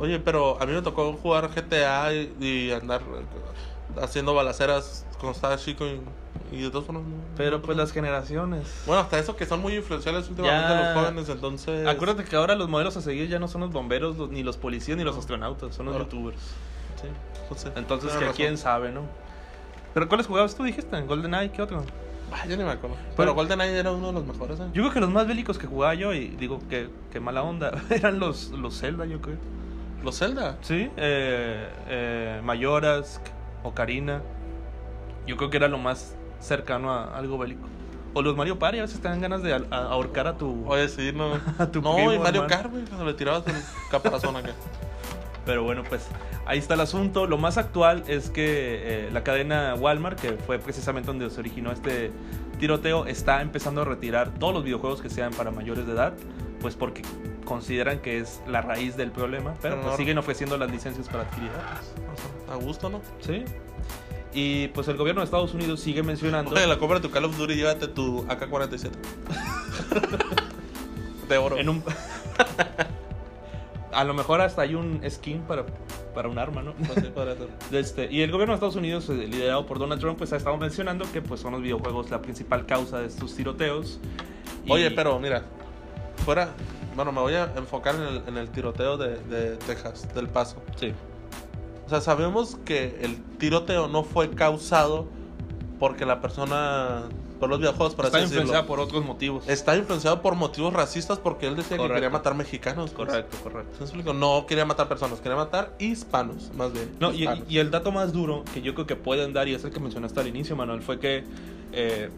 Oye, 0.00 0.18
pero 0.18 0.60
a 0.60 0.66
mí 0.66 0.72
me 0.72 0.82
tocó 0.82 1.12
jugar 1.12 1.48
GTA 1.54 2.12
y, 2.14 2.34
y 2.40 2.72
andar 2.72 3.02
haciendo 4.00 4.34
balaceras 4.34 5.04
cuando 5.18 5.32
estaba 5.36 5.56
chico 5.56 5.84
y, 5.86 6.00
y 6.56 6.62
de 6.62 6.70
todas 6.70 6.86
formas 6.86 7.04
no- 7.04 7.16
Pero 7.36 7.58
no- 7.58 7.62
pues 7.62 7.76
las 7.76 7.92
generaciones... 7.92 8.82
Bueno, 8.86 9.02
hasta 9.02 9.18
eso 9.18 9.36
que 9.36 9.44
son 9.46 9.60
muy 9.60 9.74
influenciales 9.76 10.28
últimamente 10.28 10.68
Ya. 10.74 10.92
los 10.94 10.98
jóvenes, 11.02 11.28
entonces... 11.28 11.86
Acuérdate 11.86 12.24
que 12.24 12.34
ahora 12.36 12.54
los 12.54 12.68
modelos 12.68 12.96
a 12.96 13.02
seguir 13.02 13.28
ya 13.28 13.38
no 13.38 13.46
son 13.48 13.60
los 13.60 13.72
bomberos, 13.72 14.16
los- 14.16 14.30
ni 14.30 14.42
los 14.42 14.56
policías, 14.56 14.96
ni 14.96 15.04
los 15.04 15.16
astronautas, 15.18 15.74
son 15.74 15.86
los 15.86 15.94
Ahora- 15.94 16.04
youtubers. 16.08 16.38
Sí, 17.00 17.08
pues 17.48 17.64
Entonces, 17.76 18.10
tienes 18.10 18.12
que 18.18 18.20
razón. 18.24 18.36
quién 18.36 18.58
sabe, 18.58 18.90
¿no? 18.92 19.02
¿Pero 19.92 20.08
cuáles 20.08 20.26
jugabas 20.26 20.54
tú, 20.54 20.62
dijiste? 20.64 20.96
¿En 20.96 21.06
GoldenEye? 21.06 21.50
¿Qué 21.50 21.60
otro? 21.62 21.82
Ah, 22.32 22.46
ya 22.46 22.56
ni 22.56 22.62
me 22.62 22.70
acuerdo. 22.70 22.96
Pero, 22.96 23.16
Pero- 23.16 23.34
GoldenEye 23.34 23.76
era 23.78 23.90
uno 23.92 24.06
de 24.08 24.12
los 24.14 24.24
mejores, 24.24 24.60
¿eh? 24.60 24.64
Yo 24.72 24.82
creo 24.82 24.92
que 24.94 25.00
los 25.00 25.10
más 25.10 25.26
bélicos 25.26 25.58
que 25.58 25.66
jugaba 25.66 25.94
yo, 25.94 26.14
y 26.14 26.28
digo 26.28 26.60
que, 26.70 26.88
que 27.12 27.20
mala 27.20 27.42
onda, 27.42 27.72
eran 27.90 28.18
los, 28.20 28.50
los 28.50 28.78
Zelda, 28.78 29.04
yo 29.04 29.20
creo. 29.20 29.36
Los 30.02 30.18
Zelda. 30.18 30.56
Sí, 30.62 30.90
eh, 30.96 31.68
eh, 31.88 32.40
Mayoras, 32.42 33.20
Ocarina. 33.62 34.22
Yo 35.26 35.36
creo 35.36 35.50
que 35.50 35.58
era 35.58 35.68
lo 35.68 35.78
más 35.78 36.16
cercano 36.40 36.92
a 36.92 37.16
algo 37.16 37.38
bélico. 37.38 37.68
O 38.14 38.22
los 38.22 38.36
Mario 38.36 38.58
Party, 38.58 38.78
a 38.78 38.82
veces 38.82 39.00
te 39.00 39.08
dan 39.08 39.20
ganas 39.20 39.42
de 39.42 39.54
ahorcar 39.70 40.26
a 40.26 40.36
tu... 40.36 40.64
Oye, 40.66 40.88
sí, 40.88 41.12
no. 41.14 41.34
A 41.58 41.66
tu 41.70 41.80
no, 41.80 41.94
primo, 41.94 42.12
y 42.12 42.18
Mario. 42.18 42.46
Kart, 42.48 42.70
güey, 42.70 42.84
cuando 42.84 43.04
le 43.04 43.14
tirabas 43.14 43.46
el 43.46 43.54
caparazón 43.90 44.36
acá. 44.36 44.50
Pero 45.46 45.62
bueno, 45.62 45.84
pues 45.88 46.08
ahí 46.46 46.58
está 46.58 46.74
el 46.74 46.80
asunto. 46.80 47.26
Lo 47.26 47.38
más 47.38 47.56
actual 47.56 48.02
es 48.08 48.30
que 48.30 49.06
eh, 49.06 49.10
la 49.12 49.22
cadena 49.22 49.74
Walmart, 49.74 50.18
que 50.18 50.32
fue 50.32 50.58
precisamente 50.58 51.06
donde 51.06 51.30
se 51.30 51.38
originó 51.38 51.70
este 51.70 52.10
tiroteo, 52.60 53.06
está 53.06 53.42
empezando 53.42 53.82
a 53.82 53.84
retirar 53.84 54.30
todos 54.34 54.54
los 54.54 54.62
videojuegos 54.64 55.02
que 55.02 55.10
sean 55.10 55.32
para 55.32 55.50
mayores 55.50 55.86
de 55.86 55.92
edad, 55.92 56.14
pues 56.60 56.76
porque 56.76 57.02
consideran 57.44 57.98
que 58.00 58.18
es 58.18 58.40
la 58.46 58.62
raíz 58.62 58.96
del 58.96 59.10
problema, 59.10 59.54
pero, 59.60 59.74
Pero 59.74 59.80
pues 59.82 59.92
no- 59.92 59.96
siguen 59.96 60.18
ofreciendo 60.18 60.56
las 60.56 60.70
licencias 60.70 61.08
para 61.08 61.24
adquirir 61.24 61.50
armas. 61.50 61.92
O 62.12 62.16
sea, 62.46 62.54
a 62.54 62.56
gusto, 62.58 62.88
¿no? 62.90 63.00
Sí. 63.20 63.44
Y 64.32 64.68
pues 64.68 64.86
el 64.86 64.96
gobierno 64.96 65.22
de 65.22 65.24
Estados 65.24 65.54
Unidos 65.54 65.80
sigue 65.80 66.04
mencionando... 66.04 66.52
Oye, 66.54 66.64
la 66.68 66.78
compra 66.78 67.00
de 67.00 67.08
tu 67.08 67.12
Call 67.12 67.24
of 67.24 67.36
Duty, 67.36 67.56
llévate 67.56 67.88
tu 67.88 68.24
AK-47. 68.28 68.90
de 71.28 71.38
oro. 71.38 71.58
en 71.58 71.68
un... 71.68 71.82
a 73.92 74.04
lo 74.04 74.14
mejor 74.14 74.40
hasta 74.40 74.62
hay 74.62 74.76
un 74.76 75.00
skin 75.10 75.40
para 75.42 75.64
para 76.10 76.28
un 76.28 76.38
arma, 76.38 76.62
¿no? 76.62 76.72
Pues 76.74 76.92
sí, 77.04 77.10
podría 77.14 77.36
ser. 77.36 77.48
Este, 77.72 78.08
y 78.12 78.22
el 78.22 78.30
gobierno 78.30 78.52
de 78.52 78.56
Estados 78.56 78.76
Unidos, 78.76 79.08
eh, 79.08 79.14
liderado 79.26 79.66
por 79.66 79.78
Donald 79.78 80.00
Trump, 80.00 80.18
pues 80.18 80.32
ha 80.32 80.36
estado 80.36 80.56
mencionando 80.56 81.04
que 81.12 81.22
pues, 81.22 81.40
son 81.40 81.52
los 81.52 81.62
videojuegos 81.62 82.10
la 82.10 82.20
principal 82.22 82.66
causa 82.66 82.98
de 83.00 83.06
estos 83.06 83.34
tiroteos. 83.34 83.98
Y- 84.64 84.72
Oye, 84.72 84.90
pero 84.90 85.18
mira, 85.18 85.44
fuera. 86.24 86.50
Bueno, 86.96 87.12
me 87.12 87.20
voy 87.20 87.34
a 87.34 87.52
enfocar 87.56 87.94
en 87.94 88.02
el, 88.02 88.22
en 88.26 88.36
el 88.36 88.50
tiroteo 88.50 88.96
de, 88.98 89.16
de 89.24 89.56
Texas, 89.58 90.12
del 90.14 90.28
Paso. 90.28 90.62
Sí. 90.76 90.92
O 91.86 91.88
sea, 91.88 92.00
sabemos 92.00 92.56
que 92.64 92.98
el 93.02 93.22
tiroteo 93.38 93.88
no 93.88 94.02
fue 94.04 94.30
causado 94.30 95.08
porque 95.78 96.04
la 96.04 96.20
persona. 96.20 97.04
Por 97.40 97.48
los 97.48 97.58
videojuegos, 97.58 97.94
por 97.94 98.04
Está 98.04 98.18
así 98.18 98.26
decirlo. 98.26 98.42
influenciada 98.42 98.66
por 98.68 98.78
otros 98.78 99.04
motivos. 99.04 99.48
Está 99.48 99.76
influenciado 99.76 100.22
por 100.22 100.36
motivos 100.36 100.72
racistas 100.72 101.18
porque 101.18 101.46
él 101.48 101.56
decía 101.56 101.78
que 101.78 101.88
quería 101.88 102.10
matar 102.10 102.34
mexicanos. 102.34 102.90
pues. 102.90 103.08
Correcto, 103.08 103.36
correcto. 103.42 104.12
No 104.14 104.46
quería 104.46 104.66
matar 104.66 104.88
personas, 104.88 105.20
quería 105.20 105.36
matar 105.36 105.74
hispanos, 105.78 106.52
más 106.54 106.72
bien. 106.72 106.90
No, 107.00 107.12
y 107.12 107.58
el 107.58 107.70
dato 107.70 107.90
más 107.90 108.12
duro 108.12 108.44
que 108.54 108.62
yo 108.62 108.74
creo 108.74 108.86
que 108.86 108.96
pueden 108.96 109.32
dar, 109.32 109.48
y 109.48 109.54
es 109.54 109.64
el 109.64 109.72
que 109.72 109.80
mencionaste 109.80 110.20
al 110.20 110.26
inicio, 110.28 110.54
Manuel, 110.54 110.82
fue 110.82 111.00
que 111.00 111.24
eh, 111.72 112.10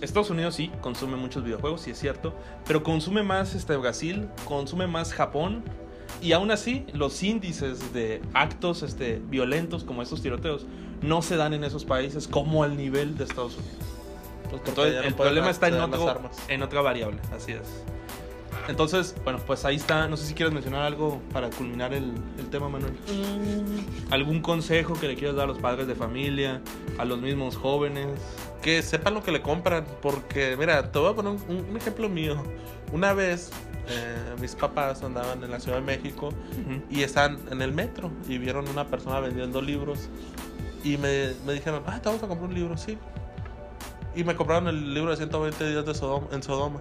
Estados 0.00 0.30
Unidos 0.30 0.56
sí 0.56 0.70
consume 0.80 1.16
muchos 1.16 1.44
videojuegos, 1.44 1.82
sí 1.82 1.90
es 1.92 1.98
cierto, 1.98 2.34
pero 2.66 2.82
consume 2.82 3.22
más 3.22 3.54
este, 3.54 3.76
Brasil, 3.76 4.28
consume 4.44 4.86
más 4.86 5.12
Japón, 5.12 5.62
y 6.20 6.32
aún 6.32 6.50
así 6.50 6.84
los 6.92 7.22
índices 7.22 7.92
de 7.92 8.20
actos 8.34 8.82
este, 8.82 9.20
violentos 9.28 9.84
como 9.84 10.02
estos 10.02 10.22
tiroteos 10.22 10.66
no 11.02 11.22
se 11.22 11.36
dan 11.36 11.54
en 11.54 11.64
esos 11.64 11.84
países 11.84 12.26
como 12.28 12.64
al 12.64 12.76
nivel 12.76 13.16
de 13.16 13.24
Estados 13.24 13.56
Unidos. 13.56 13.93
Pues 14.58 14.68
Entonces, 14.68 14.94
no 14.96 15.02
el 15.02 15.14
problema 15.14 15.50
está 15.50 15.68
en, 15.68 15.74
otro, 15.80 16.08
armas. 16.08 16.36
otra 16.62 16.80
variable, 16.80 17.18
así 17.34 17.52
es. 17.52 17.84
Entonces, 18.68 19.14
bueno, 19.24 19.38
pues 19.46 19.64
ahí 19.66 19.76
está. 19.76 20.08
No 20.08 20.16
sé 20.16 20.26
si 20.26 20.34
quieres 20.34 20.54
mencionar 20.54 20.82
algo 20.82 21.20
para 21.32 21.50
culminar 21.50 21.92
el, 21.92 22.12
el 22.38 22.46
tema, 22.48 22.68
Manuel. 22.68 22.94
¿Algún 24.10 24.40
consejo 24.40 24.94
que 24.94 25.08
le 25.08 25.16
quieras 25.16 25.36
dar 25.36 25.44
a 25.44 25.48
los 25.48 25.58
padres 25.58 25.86
de 25.86 25.94
familia, 25.94 26.62
a 26.98 27.04
los 27.04 27.20
mismos 27.20 27.56
jóvenes? 27.56 28.06
Que 28.62 28.82
sepan 28.82 29.12
lo 29.14 29.22
que 29.22 29.32
le 29.32 29.42
compran, 29.42 29.84
porque 30.00 30.56
mira, 30.58 30.90
te 30.90 30.98
voy 30.98 31.12
a 31.12 31.14
poner 31.14 31.32
un, 31.32 31.66
un- 31.70 31.76
ejemplo 31.76 32.08
mío. 32.08 32.42
Una 32.92 33.12
vez 33.12 33.50
eh, 33.88 34.16
mis 34.40 34.54
papás 34.54 35.02
andaban 35.02 35.44
en 35.44 35.50
la 35.50 35.60
Ciudad 35.60 35.76
de 35.78 35.84
México 35.84 36.28
Ujú. 36.28 36.80
y 36.88 37.02
estaban 37.02 37.38
en 37.50 37.60
el 37.60 37.72
metro 37.72 38.10
y 38.26 38.38
vieron 38.38 38.66
una 38.68 38.86
persona 38.86 39.20
vendiendo 39.20 39.60
libros 39.60 40.08
y 40.82 40.96
me, 40.96 41.32
me 41.44 41.52
dijeron, 41.52 41.82
ah, 41.86 42.00
te 42.00 42.08
vamos 42.08 42.22
a 42.22 42.28
comprar 42.28 42.48
un 42.48 42.54
libro, 42.54 42.78
sí. 42.78 42.96
Y 44.16 44.24
me 44.24 44.34
compraron 44.36 44.68
el 44.68 44.94
libro 44.94 45.10
de 45.10 45.16
120 45.16 45.70
días 45.70 45.84
de 45.84 45.94
Sodoma, 45.94 46.28
en 46.32 46.42
Sodoma. 46.42 46.78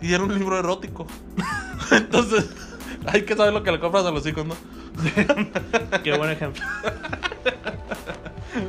Y 0.00 0.12
era 0.12 0.22
un 0.22 0.34
libro 0.34 0.58
erótico. 0.58 1.06
Entonces, 1.90 2.50
hay 3.06 3.22
que 3.22 3.34
saber 3.34 3.52
lo 3.52 3.62
que 3.62 3.72
le 3.72 3.80
compras 3.80 4.04
a 4.04 4.10
los 4.10 4.26
hijos, 4.26 4.46
¿no? 4.46 4.54
Qué 6.02 6.16
buen 6.16 6.30
ejemplo. 6.30 6.62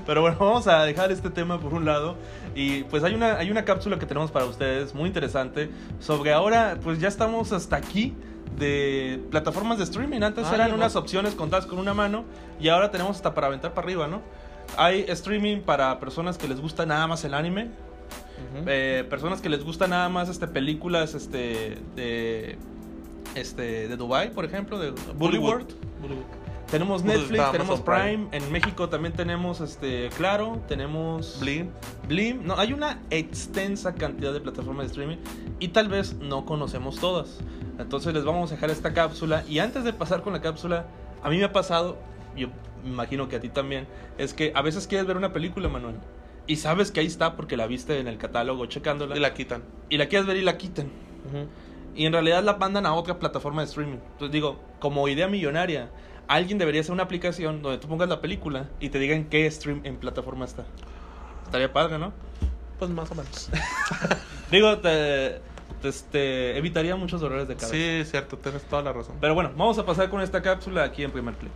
Pero 0.05 0.21
bueno, 0.21 0.37
vamos 0.39 0.67
a 0.67 0.83
dejar 0.83 1.11
este 1.11 1.29
tema 1.29 1.59
por 1.59 1.73
un 1.73 1.85
lado. 1.85 2.15
Y 2.55 2.83
pues 2.83 3.03
hay 3.03 3.13
una, 3.13 3.37
hay 3.37 3.51
una 3.51 3.65
cápsula 3.65 3.99
que 3.99 4.05
tenemos 4.05 4.31
para 4.31 4.45
ustedes 4.45 4.93
muy 4.93 5.07
interesante 5.07 5.69
sobre 5.99 6.33
ahora, 6.33 6.77
pues 6.83 6.99
ya 6.99 7.07
estamos 7.07 7.51
hasta 7.51 7.75
aquí 7.75 8.15
de 8.57 9.21
plataformas 9.31 9.77
de 9.77 9.83
streaming. 9.85 10.21
Antes 10.21 10.47
Ay, 10.47 10.55
eran 10.55 10.73
unas 10.73 10.95
opciones 10.95 11.35
contadas 11.35 11.65
con 11.65 11.79
una 11.79 11.93
mano 11.93 12.25
y 12.59 12.69
ahora 12.69 12.91
tenemos 12.91 13.17
hasta 13.17 13.33
para 13.33 13.47
aventar 13.47 13.73
para 13.73 13.85
arriba, 13.85 14.07
¿no? 14.07 14.21
Hay 14.77 15.05
streaming 15.07 15.61
para 15.61 15.99
personas 15.99 16.37
que 16.37 16.47
les 16.47 16.59
gusta 16.61 16.85
nada 16.85 17.07
más 17.07 17.23
el 17.23 17.33
anime, 17.33 17.69
eh, 18.65 19.05
personas 19.09 19.41
que 19.41 19.49
les 19.49 19.63
gusta 19.63 19.87
nada 19.87 20.09
más 20.09 20.29
este 20.29 20.47
películas 20.47 21.13
este 21.13 21.77
de 21.95 22.57
este 23.35 23.87
de 23.87 23.97
Dubai, 23.97 24.31
por 24.31 24.45
ejemplo, 24.45 24.79
de 24.79 24.91
Bollywood. 25.15 25.65
Tenemos 26.71 27.03
Netflix, 27.03 27.51
tenemos 27.51 27.81
Prime. 27.81 28.27
en 28.31 28.51
México 28.51 28.89
también 28.89 29.13
tenemos 29.13 29.59
este 29.59 30.09
Claro, 30.15 30.61
tenemos 30.67 31.39
Blim. 31.39 31.69
Blim. 32.07 32.45
No, 32.45 32.59
hay 32.59 32.73
una 32.73 32.99
extensa 33.09 33.95
cantidad 33.95 34.31
de 34.31 34.39
plataformas 34.39 34.85
de 34.85 34.91
streaming 34.91 35.17
y 35.59 35.69
tal 35.69 35.87
vez 35.87 36.13
no 36.13 36.45
conocemos 36.45 36.99
todas. 36.99 37.39
Entonces 37.79 38.13
les 38.13 38.23
vamos 38.23 38.51
a 38.51 38.55
dejar 38.55 38.69
esta 38.69 38.93
cápsula 38.93 39.43
y 39.47 39.59
antes 39.59 39.83
de 39.83 39.93
pasar 39.93 40.21
con 40.21 40.33
la 40.33 40.41
cápsula, 40.41 40.85
a 41.23 41.29
mí 41.29 41.37
me 41.37 41.45
ha 41.45 41.53
pasado, 41.53 41.97
yo 42.37 42.49
me 42.83 42.89
imagino 42.89 43.27
que 43.29 43.37
a 43.37 43.39
ti 43.39 43.49
también, 43.49 43.87
es 44.17 44.33
que 44.33 44.51
a 44.55 44.61
veces 44.61 44.87
quieres 44.87 45.07
ver 45.07 45.17
una 45.17 45.33
película, 45.33 45.69
Manuel, 45.69 45.95
y 46.47 46.55
sabes 46.57 46.91
que 46.91 46.99
ahí 46.99 47.05
está 47.07 47.35
porque 47.35 47.57
la 47.57 47.67
viste 47.67 47.99
en 47.99 48.07
el 48.07 48.17
catálogo 48.17 48.65
checándola 48.65 49.15
Y 49.15 49.19
la 49.19 49.33
quitan. 49.33 49.63
y 49.89 49.97
la 49.97 50.07
quieres 50.07 50.27
ver 50.27 50.37
y 50.37 50.41
la 50.41 50.57
quitan. 50.57 50.89
Y 51.95 52.05
en 52.05 52.13
realidad 52.13 52.43
la 52.43 52.57
mandan 52.57 52.85
a 52.85 52.93
otra 52.93 53.19
plataforma 53.19 53.61
de 53.61 53.67
streaming. 53.67 53.97
Entonces 54.13 54.31
digo, 54.31 54.59
como 54.79 55.07
idea 55.07 55.27
millonaria, 55.27 55.89
alguien 56.27 56.57
debería 56.57 56.81
hacer 56.81 56.93
una 56.93 57.03
aplicación 57.03 57.61
donde 57.61 57.77
tú 57.77 57.87
pongas 57.87 58.07
la 58.09 58.21
película 58.21 58.69
y 58.79 58.89
te 58.89 58.99
digan 58.99 59.25
qué 59.25 59.49
stream 59.51 59.81
en 59.83 59.97
plataforma 59.97 60.45
está. 60.45 60.65
Estaría 61.45 61.71
padre, 61.73 61.97
¿no? 61.99 62.13
Pues 62.77 62.89
más 62.91 63.11
o 63.11 63.15
menos. 63.15 63.49
Digo, 64.51 64.77
te, 64.77 65.41
te- 65.81 65.87
este, 65.89 66.57
evitaría 66.57 66.95
muchos 66.95 67.19
dolores 67.21 67.47
de 67.47 67.55
cabeza. 67.55 67.73
Sí, 67.73 68.01
cierto, 68.09 68.37
tienes 68.37 68.63
toda 68.63 68.81
la 68.81 68.93
razón. 68.93 69.17
Pero 69.19 69.33
bueno, 69.35 69.51
vamos 69.57 69.77
a 69.79 69.85
pasar 69.85 70.09
con 70.09 70.21
esta 70.21 70.41
cápsula 70.41 70.83
aquí 70.83 71.03
en 71.03 71.11
primer 71.11 71.35
clic. 71.35 71.51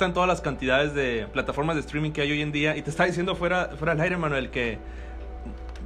Están 0.00 0.14
todas 0.14 0.28
las 0.28 0.40
cantidades 0.40 0.94
de 0.94 1.26
plataformas 1.30 1.76
de 1.76 1.80
streaming 1.82 2.12
que 2.12 2.22
hay 2.22 2.32
hoy 2.32 2.40
en 2.40 2.52
día. 2.52 2.74
Y 2.74 2.80
te 2.80 2.88
estaba 2.88 3.06
diciendo 3.06 3.34
fuera, 3.36 3.72
fuera 3.76 3.92
del 3.94 4.00
aire, 4.02 4.16
Manuel, 4.16 4.48
que 4.48 4.78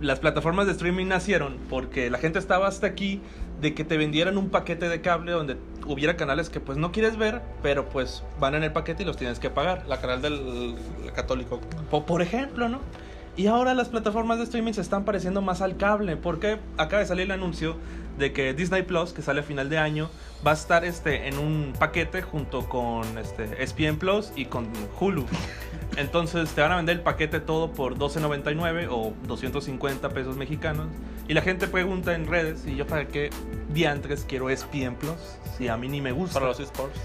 las 0.00 0.20
plataformas 0.20 0.66
de 0.66 0.72
streaming 0.72 1.06
nacieron 1.06 1.56
porque 1.68 2.10
la 2.10 2.18
gente 2.18 2.38
estaba 2.38 2.68
hasta 2.68 2.86
aquí 2.86 3.20
de 3.60 3.74
que 3.74 3.82
te 3.84 3.96
vendieran 3.96 4.38
un 4.38 4.50
paquete 4.50 4.88
de 4.88 5.00
cable 5.00 5.32
donde 5.32 5.56
hubiera 5.86 6.16
canales 6.16 6.48
que 6.48 6.60
pues 6.60 6.78
no 6.78 6.92
quieres 6.92 7.16
ver, 7.16 7.42
pero 7.60 7.88
pues 7.88 8.22
van 8.38 8.54
en 8.54 8.62
el 8.62 8.72
paquete 8.72 9.02
y 9.02 9.06
los 9.06 9.16
tienes 9.16 9.40
que 9.40 9.50
pagar. 9.50 9.84
La 9.88 10.00
canal 10.00 10.22
del 10.22 10.76
católico. 11.12 11.60
Po- 11.90 12.06
por 12.06 12.22
ejemplo, 12.22 12.68
¿no? 12.68 12.80
Y 13.36 13.48
ahora 13.48 13.74
las 13.74 13.88
plataformas 13.88 14.38
de 14.38 14.44
streaming 14.44 14.74
se 14.74 14.80
están 14.80 15.04
pareciendo 15.04 15.42
más 15.42 15.60
al 15.60 15.76
cable, 15.76 16.16
porque 16.16 16.58
acaba 16.76 17.00
de 17.00 17.06
salir 17.06 17.24
el 17.24 17.32
anuncio 17.32 17.76
de 18.16 18.32
que 18.32 18.54
Disney 18.54 18.82
Plus, 18.82 19.12
que 19.12 19.22
sale 19.22 19.40
a 19.40 19.42
final 19.42 19.68
de 19.68 19.78
año, 19.78 20.08
va 20.46 20.52
a 20.52 20.54
estar 20.54 20.84
este, 20.84 21.26
en 21.26 21.38
un 21.38 21.72
paquete 21.76 22.22
junto 22.22 22.68
con 22.68 23.18
este, 23.18 23.60
ESPN 23.60 23.96
Plus 23.96 24.32
y 24.36 24.44
con 24.44 24.68
Hulu. 25.00 25.26
Entonces 25.96 26.50
te 26.50 26.60
van 26.60 26.72
a 26.72 26.76
vender 26.76 26.96
el 26.96 27.02
paquete 27.02 27.40
todo 27.40 27.72
por 27.72 27.96
12.99 27.96 28.88
o 28.90 29.12
250 29.26 30.08
pesos 30.10 30.36
mexicanos. 30.36 30.86
Y 31.26 31.34
la 31.34 31.42
gente 31.42 31.66
pregunta 31.66 32.14
en 32.14 32.28
redes, 32.28 32.64
¿y 32.66 32.76
yo 32.76 32.86
para 32.86 33.08
qué 33.08 33.30
diantres 33.72 34.24
quiero 34.28 34.48
ESPN 34.48 34.94
Plus? 34.94 35.18
Si 35.58 35.66
a 35.66 35.76
mí 35.76 35.88
ni 35.88 36.00
me 36.00 36.12
gusta. 36.12 36.34
Para 36.34 36.46
los 36.46 36.60
esports. 36.60 37.00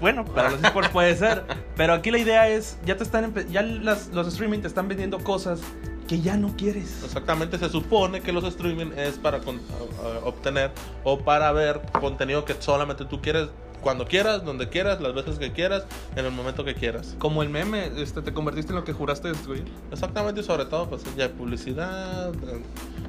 Bueno, 0.00 0.24
para 0.24 0.50
los 0.50 0.62
esports 0.62 0.90
puede 0.90 1.16
ser. 1.16 1.44
Pero 1.76 1.92
aquí 1.94 2.10
la 2.10 2.18
idea 2.18 2.48
es, 2.48 2.78
ya 2.84 2.96
te 2.96 3.04
están 3.04 3.32
ya 3.50 3.62
las- 3.62 4.08
los 4.08 4.26
streaming 4.28 4.60
te 4.60 4.68
están 4.68 4.88
vendiendo 4.88 5.18
cosas 5.18 5.60
que 6.08 6.20
ya 6.20 6.36
no 6.36 6.54
quieres. 6.56 7.02
Exactamente, 7.04 7.58
se 7.58 7.68
supone 7.68 8.20
que 8.20 8.32
los 8.32 8.44
streaming 8.44 8.92
es 8.96 9.18
para 9.18 9.40
con- 9.40 9.56
a- 9.58 10.26
obtener 10.26 10.70
o 11.02 11.18
para 11.18 11.50
ver 11.52 11.80
contenido 12.00 12.44
que 12.44 12.54
solamente 12.60 13.04
tú 13.06 13.20
quieres, 13.20 13.48
cuando 13.80 14.06
quieras, 14.06 14.44
donde 14.44 14.68
quieras, 14.68 15.00
las 15.00 15.14
veces 15.14 15.38
que 15.38 15.52
quieras, 15.52 15.84
en 16.14 16.24
el 16.24 16.30
momento 16.32 16.64
que 16.64 16.74
quieras. 16.74 17.14
Como 17.18 17.42
el 17.42 17.48
meme, 17.48 17.90
este, 17.96 18.20
te 18.22 18.32
convertiste 18.32 18.72
en 18.72 18.76
lo 18.76 18.84
que 18.84 18.92
juraste 18.92 19.28
destruir. 19.28 19.64
Exactamente, 19.92 20.40
y 20.40 20.44
sobre 20.44 20.64
todo, 20.66 20.88
pues 20.88 21.02
ya 21.16 21.24
hay 21.24 21.30
publicidad. 21.30 22.32
eh, 22.34 22.62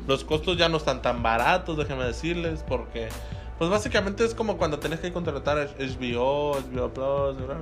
Los 0.07 0.23
costos 0.23 0.57
ya 0.57 0.69
no 0.69 0.77
están 0.77 1.01
tan 1.01 1.21
baratos, 1.21 1.77
déjenme 1.77 2.05
decirles, 2.05 2.63
porque, 2.67 3.09
pues 3.57 3.69
básicamente 3.69 4.23
es 4.25 4.33
como 4.35 4.57
cuando 4.57 4.79
tenés 4.79 4.99
que 4.99 5.11
contratar 5.13 5.57
HBO, 5.79 6.53
HBO 6.53 6.89
Plus. 6.93 7.37
bla, 7.37 7.45
bla, 7.45 7.55
bla. 7.55 7.57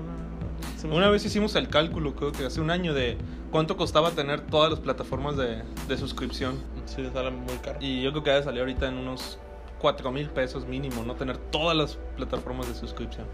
¿Sí 0.78 0.88
me 0.88 0.96
Una 0.96 1.10
vez 1.10 1.26
hicimos 1.26 1.56
el 1.56 1.68
cálculo, 1.70 2.16
creo 2.16 2.32
que 2.32 2.46
hace 2.46 2.62
un 2.62 2.70
año, 2.70 2.94
de 2.94 3.18
cuánto 3.52 3.78
costaba 3.78 4.12
tener 4.12 4.42
todas 4.42 4.70
las 4.72 4.80
plataformas 4.80 5.38
de, 5.38 5.64
de 5.88 5.98
suscripción. 5.98 6.60
Sí, 6.86 7.04
sale 7.14 7.32
muy 7.32 7.56
caro. 7.64 7.78
Y 7.82 8.02
yo 8.02 8.12
creo 8.12 8.24
que 8.24 8.32
ha 8.32 8.36
de 8.36 8.44
salir 8.44 8.62
ahorita 8.62 8.88
en 8.88 8.96
unos 8.98 9.38
4 9.80 10.12
mil 10.12 10.30
pesos 10.30 10.66
mínimo, 10.66 11.04
no 11.06 11.16
tener 11.16 11.38
todas 11.38 11.76
las 11.78 11.98
plataformas 12.16 12.68
de 12.68 12.76
suscripción. 12.76 13.26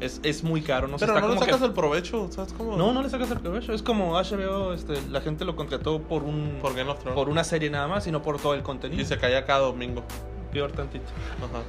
Es, 0.00 0.20
es 0.24 0.42
muy 0.42 0.62
caro, 0.62 0.88
no 0.88 0.96
Pero 0.96 1.14
está 1.14 1.26
no 1.26 1.34
le 1.34 1.38
que- 1.38 1.44
sacas 1.46 1.62
el 1.62 1.72
provecho, 1.72 2.28
¿sabes 2.32 2.52
cómo? 2.52 2.76
No, 2.76 2.92
no 2.92 3.02
le 3.02 3.08
sacas 3.08 3.30
el 3.30 3.38
provecho. 3.38 3.72
Es 3.72 3.82
como 3.82 4.14
HBO, 4.18 4.72
este, 4.72 4.94
la 5.10 5.20
gente 5.20 5.44
lo 5.44 5.54
contrató 5.54 6.02
por 6.02 6.24
un 6.24 6.58
Por 6.60 6.74
Game 6.74 6.90
of 6.90 6.98
Thrones. 6.98 7.14
por 7.14 7.28
una 7.28 7.44
serie 7.44 7.70
nada 7.70 7.86
más 7.86 8.04
y 8.08 8.10
no 8.10 8.20
por 8.20 8.40
todo 8.40 8.54
el 8.54 8.62
contenido. 8.64 9.00
Y 9.00 9.04
se 9.04 9.16
caía 9.18 9.44
cada 9.44 9.60
domingo. 9.60 10.02
Peor 10.52 10.72
tantito. 10.72 11.04
Ajá. 11.38 11.62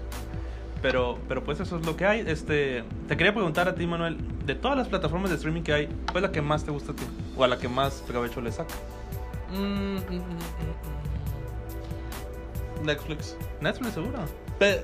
Pero, 0.81 1.17
pero 1.29 1.43
pues 1.43 1.59
eso 1.61 1.77
es 1.77 1.85
lo 1.85 1.95
que 1.95 2.05
hay. 2.05 2.23
Este, 2.27 2.83
te 3.07 3.15
quería 3.15 3.33
preguntar 3.33 3.69
a 3.69 3.75
ti, 3.75 3.87
Manuel, 3.87 4.17
de 4.45 4.55
todas 4.55 4.77
las 4.77 4.89
plataformas 4.89 5.29
de 5.29 5.37
streaming 5.37 5.61
que 5.61 5.71
hay, 5.73 5.87
¿cuál 6.11 6.17
es 6.17 6.29
la 6.29 6.31
que 6.33 6.41
más 6.41 6.65
te 6.65 6.71
gusta 6.71 6.91
a 6.91 6.95
ti? 6.95 7.03
O 7.37 7.43
a 7.43 7.47
la 7.47 7.57
que 7.57 7.69
más 7.69 8.03
provecho 8.05 8.41
le 8.41 8.51
saca. 8.51 8.73
Mm, 9.51 9.55
mm, 9.95 9.97
mm, 9.97 10.19
mm. 12.81 12.85
Netflix. 12.85 13.37
Netflix, 13.61 13.93
seguro. 13.93 14.19
Pe- 14.59 14.83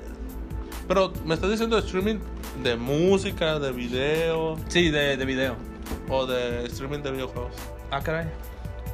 pero 0.88 1.12
me 1.24 1.34
estás 1.34 1.50
diciendo 1.50 1.76
de 1.76 1.82
streaming 1.86 2.18
De 2.62 2.74
música, 2.76 3.58
de 3.60 3.70
video 3.72 4.56
Sí, 4.68 4.90
de, 4.90 5.16
de 5.16 5.24
video. 5.24 5.54
o 6.08 6.26
de 6.26 6.64
streaming 6.66 7.00
de 7.00 7.10
videojuegos. 7.12 7.52
Ah, 7.90 8.00
caray. 8.00 8.26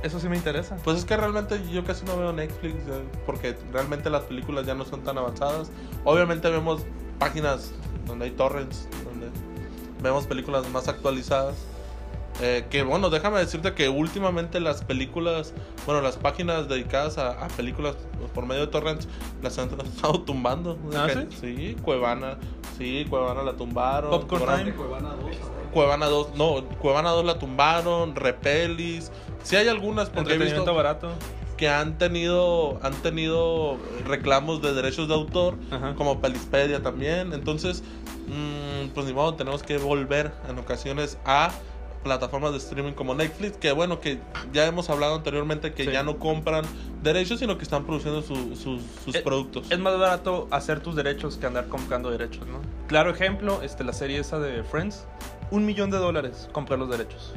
Eso 0.07 0.21
sí 0.21 0.29
me 0.29 0.37
interesa. 0.37 0.77
Pues 0.85 0.99
es 0.99 1.05
que 1.05 1.17
realmente 1.17 1.61
yo 1.73 1.83
casi 1.85 2.05
no 2.05 2.17
veo 2.17 2.33
Netflix 2.33 2.75
eh, 2.89 3.03
porque 3.27 3.57
realmente 3.73 4.09
las 4.09 4.23
películas 4.23 4.65
ya 4.65 4.75
no 4.75 4.85
son 4.85 5.03
tan 5.03 5.19
avanzadas. 5.19 5.71
Obviamente 6.05 6.49
vemos 6.49 6.83
páginas 7.19 7.73
donde 8.07 8.27
hay 8.27 8.31
torrents, 8.31 8.89
donde 9.05 9.27
vemos 10.03 10.27
películas 10.27 10.69
más 10.71 10.87
actualizadas. 10.87 11.57
Eh, 12.41 12.67
que 12.69 12.83
bueno, 12.83 13.09
déjame 13.11 13.39
decirte 13.41 13.73
que 13.73 13.89
últimamente 13.89 14.61
las 14.61 14.85
películas, 14.85 15.55
bueno, 15.87 16.03
las 16.03 16.19
páginas 16.19 16.69
dedicadas 16.69 17.17
a, 17.19 17.31
a 17.45 17.49
películas 17.49 17.97
por 18.35 18.45
medio 18.47 18.61
de 18.61 18.67
torrents 18.69 19.09
las 19.43 19.59
han 19.59 19.71
estado 19.81 20.21
tumbando. 20.21 20.79
¿Ah, 20.95 21.07
Que- 21.09 21.27
sí? 21.41 21.77
Cuevana, 21.83 22.37
sí, 22.79 23.07
Cuevana 23.11 23.43
la 23.43 23.55
tumbaron. 23.55 24.11
Popcorn 24.11 24.43
Cuevana- 24.45 24.65
Time. 24.65 24.77
Cuevana 24.77 25.09
2. 25.21 25.37
Cuevana 25.73 26.07
2, 26.07 26.29
no, 26.37 26.65
Cuevana 26.79 27.11
2 27.11 27.25
la 27.25 27.39
tumbaron, 27.39 28.15
Repelis. 28.15 29.11
Sí 29.47 29.57
hay 29.57 29.69
algunas 29.69 30.11
porque 30.11 30.35
he 30.35 30.39
visto 30.39 30.75
barato. 30.75 31.11
que 31.57 31.69
han 31.69 31.97
tenido 31.99 32.79
han 32.83 32.95
tenido 32.95 33.79
reclamos 34.07 34.61
de 34.61 34.75
derechos 34.75 35.09
de 35.09 35.15
autor, 35.15 35.55
Ajá. 35.71 35.95
como 35.95 36.21
Pelispedia 36.21 36.83
también. 36.83 37.33
Entonces, 37.33 37.83
mm, 38.27 38.89
pues 38.95 39.07
ni 39.07 39.13
modo, 39.13 39.35
tenemos 39.35 39.63
que 39.63 39.79
volver 39.79 40.33
en 40.49 40.59
ocasiones 40.59 41.17
a 41.25 41.51
plataformas 42.03 42.53
de 42.53 42.59
streaming 42.59 42.93
como 42.93 43.15
Netflix, 43.15 43.57
que 43.57 43.73
bueno, 43.73 44.01
que 44.01 44.21
ya 44.53 44.67
hemos 44.67 44.91
hablado 44.91 45.15
anteriormente 45.17 45.73
que 45.75 45.85
Sí. 45.85 45.91
ya 45.93 46.03
no 46.03 46.19
compran 46.19 46.65
derechos, 47.03 47.39
sino 47.41 47.57
que 47.57 47.65
están 47.65 47.85
produciendo 47.85 48.23
su- 48.23 48.55
sus- 48.57 48.83
sus 49.05 49.15
Eh, 49.15 49.23
productos. 49.23 49.67
Es 49.71 49.79
más 49.79 49.99
barato 49.99 50.47
hacer 50.51 50.81
tus 50.81 50.95
derechos 50.97 51.37
que 51.37 51.47
andar 51.47 51.67
comprando 51.69 52.11
derechos, 52.11 52.47
¿no? 52.47 52.61
Claro 52.89 53.11
ejemplo, 53.11 53.61
este, 53.63 53.83
la 53.85 53.93
serie 53.93 54.19
esa 54.19 54.39
de 54.39 54.63
Friends. 54.65 55.05
Un 55.51 55.65
millón 55.67 55.91
de 55.91 55.99
dólares 55.99 56.49
comprar 56.53 56.79
los 56.79 56.91
derechos. 56.91 57.33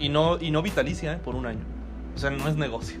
Y 0.00 0.08
no, 0.08 0.38
y 0.40 0.50
no 0.50 0.62
vitalicia, 0.62 1.12
¿eh? 1.12 1.18
Por 1.22 1.36
un 1.36 1.46
año. 1.46 1.60
O 2.16 2.18
sea, 2.18 2.30
no 2.30 2.48
es 2.48 2.56
negocio. 2.56 2.98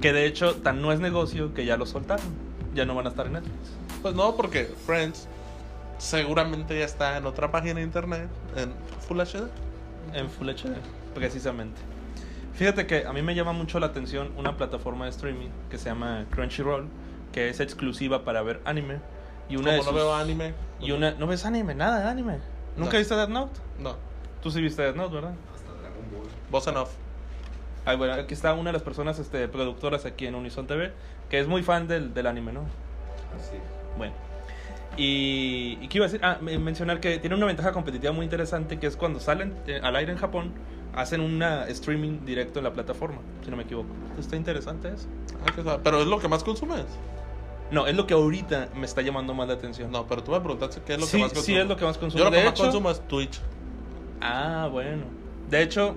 Que 0.00 0.12
de 0.12 0.26
hecho, 0.26 0.54
tan 0.56 0.80
no 0.82 0.92
es 0.92 1.00
negocio 1.00 1.52
que 1.54 1.64
ya 1.64 1.76
lo 1.76 1.86
soltaron. 1.86 2.26
Ya 2.74 2.84
no 2.84 2.94
van 2.94 3.06
a 3.06 3.08
estar 3.10 3.26
en 3.26 3.32
Netflix. 3.32 3.54
Pues 4.02 4.14
no, 4.14 4.36
porque 4.36 4.66
Friends 4.86 5.26
seguramente 5.98 6.78
ya 6.78 6.84
está 6.84 7.16
en 7.16 7.26
otra 7.26 7.50
página 7.50 7.76
de 7.76 7.82
internet, 7.82 8.28
en 8.56 8.72
Full 9.08 9.18
HD. 9.20 9.48
En 10.12 10.28
Full 10.30 10.48
HD, 10.50 10.74
precisamente. 11.14 11.80
Fíjate 12.54 12.86
que 12.86 13.06
a 13.06 13.12
mí 13.12 13.22
me 13.22 13.34
llama 13.34 13.52
mucho 13.52 13.80
la 13.80 13.86
atención 13.86 14.30
una 14.36 14.56
plataforma 14.56 15.04
de 15.04 15.10
streaming 15.10 15.48
que 15.70 15.78
se 15.78 15.86
llama 15.86 16.24
Crunchyroll, 16.30 16.86
que 17.32 17.48
es 17.48 17.60
exclusiva 17.60 18.24
para 18.24 18.42
ver 18.42 18.60
anime. 18.64 18.98
Y 19.48 19.56
una 19.56 19.64
Como 19.66 19.72
de 19.72 19.78
no 19.78 19.84
sus- 19.84 19.94
veo 19.94 20.14
anime. 20.14 20.54
Y 20.80 20.92
una, 20.92 21.12
¿No 21.12 21.26
ves 21.26 21.44
anime? 21.46 21.74
Nada 21.74 22.00
de 22.00 22.08
anime. 22.08 22.38
¿Nunca 22.76 22.92
No. 22.92 22.98
viste 22.98 23.14
Death 23.14 23.28
Note? 23.30 23.60
No, 23.80 23.96
Tú 24.42 24.50
sí 24.50 24.60
viste 24.60 24.82
Death 24.82 24.96
Note, 24.96 25.14
¿verdad? 25.14 25.32
En 26.66 26.76
off. 26.76 26.90
Ay, 27.84 27.96
bueno, 27.96 28.14
aquí 28.14 28.34
está 28.34 28.52
una 28.54 28.70
de 28.70 28.72
las 28.74 28.82
personas 28.82 29.18
este, 29.18 29.46
productoras 29.48 30.06
aquí 30.06 30.26
en 30.26 30.34
Unison 30.34 30.66
TV, 30.66 30.92
que 31.30 31.38
es 31.38 31.46
muy 31.46 31.62
fan 31.62 31.86
del, 31.86 32.14
del 32.14 32.26
anime, 32.26 32.52
¿no? 32.52 32.62
Así. 33.38 33.56
Bueno. 33.96 34.12
Y, 34.96 35.78
y 35.80 35.88
qué 35.88 35.98
iba 35.98 36.06
a 36.06 36.08
decir, 36.08 36.24
ah, 36.24 36.38
me- 36.40 36.58
mencionar 36.58 37.00
que 37.00 37.18
tiene 37.18 37.36
una 37.36 37.46
ventaja 37.46 37.72
competitiva 37.72 38.12
muy 38.12 38.24
interesante, 38.24 38.78
que 38.78 38.86
es 38.86 38.96
cuando 38.96 39.20
salen 39.20 39.54
eh, 39.66 39.78
al 39.82 39.94
aire 39.94 40.10
en 40.12 40.18
Japón, 40.18 40.52
hacen 40.94 41.20
una 41.20 41.66
streaming 41.68 42.24
directo 42.24 42.58
en 42.60 42.64
la 42.64 42.72
plataforma, 42.72 43.18
si 43.44 43.50
no 43.50 43.56
me 43.56 43.64
equivoco. 43.64 43.88
Está 44.18 44.36
interesante 44.36 44.88
eso. 44.88 45.06
Ah. 45.66 45.78
Pero 45.84 46.00
es 46.00 46.06
lo 46.06 46.18
que 46.18 46.28
más 46.28 46.42
consumes. 46.42 46.86
No, 47.70 47.86
es 47.86 47.94
lo 47.94 48.06
que 48.06 48.14
ahorita 48.14 48.70
me 48.74 48.86
está 48.86 49.02
llamando 49.02 49.34
más 49.34 49.48
la 49.48 49.54
atención. 49.54 49.90
No, 49.90 50.06
pero 50.06 50.22
tú 50.22 50.32
me 50.32 50.40
preguntaste 50.40 50.80
qué 50.86 50.94
es 50.94 51.00
lo 51.00 51.06
sí, 51.06 51.18
que 51.18 51.22
más 51.24 51.32
consumes. 51.32 51.44
sí 51.46 51.56
es 51.56 51.66
lo 51.68 51.76
que 51.76 51.84
más 51.84 51.98
consumo. 51.98 52.18
Yo 52.18 52.24
lo 52.24 52.30
que 52.30 52.36
de 52.38 52.44
más 52.44 52.52
hecho, 52.54 52.62
consumo 52.64 52.90
es 52.90 53.00
Twitch. 53.06 53.40
Ah, 54.20 54.68
bueno. 54.72 55.02
De 55.50 55.62
hecho, 55.62 55.94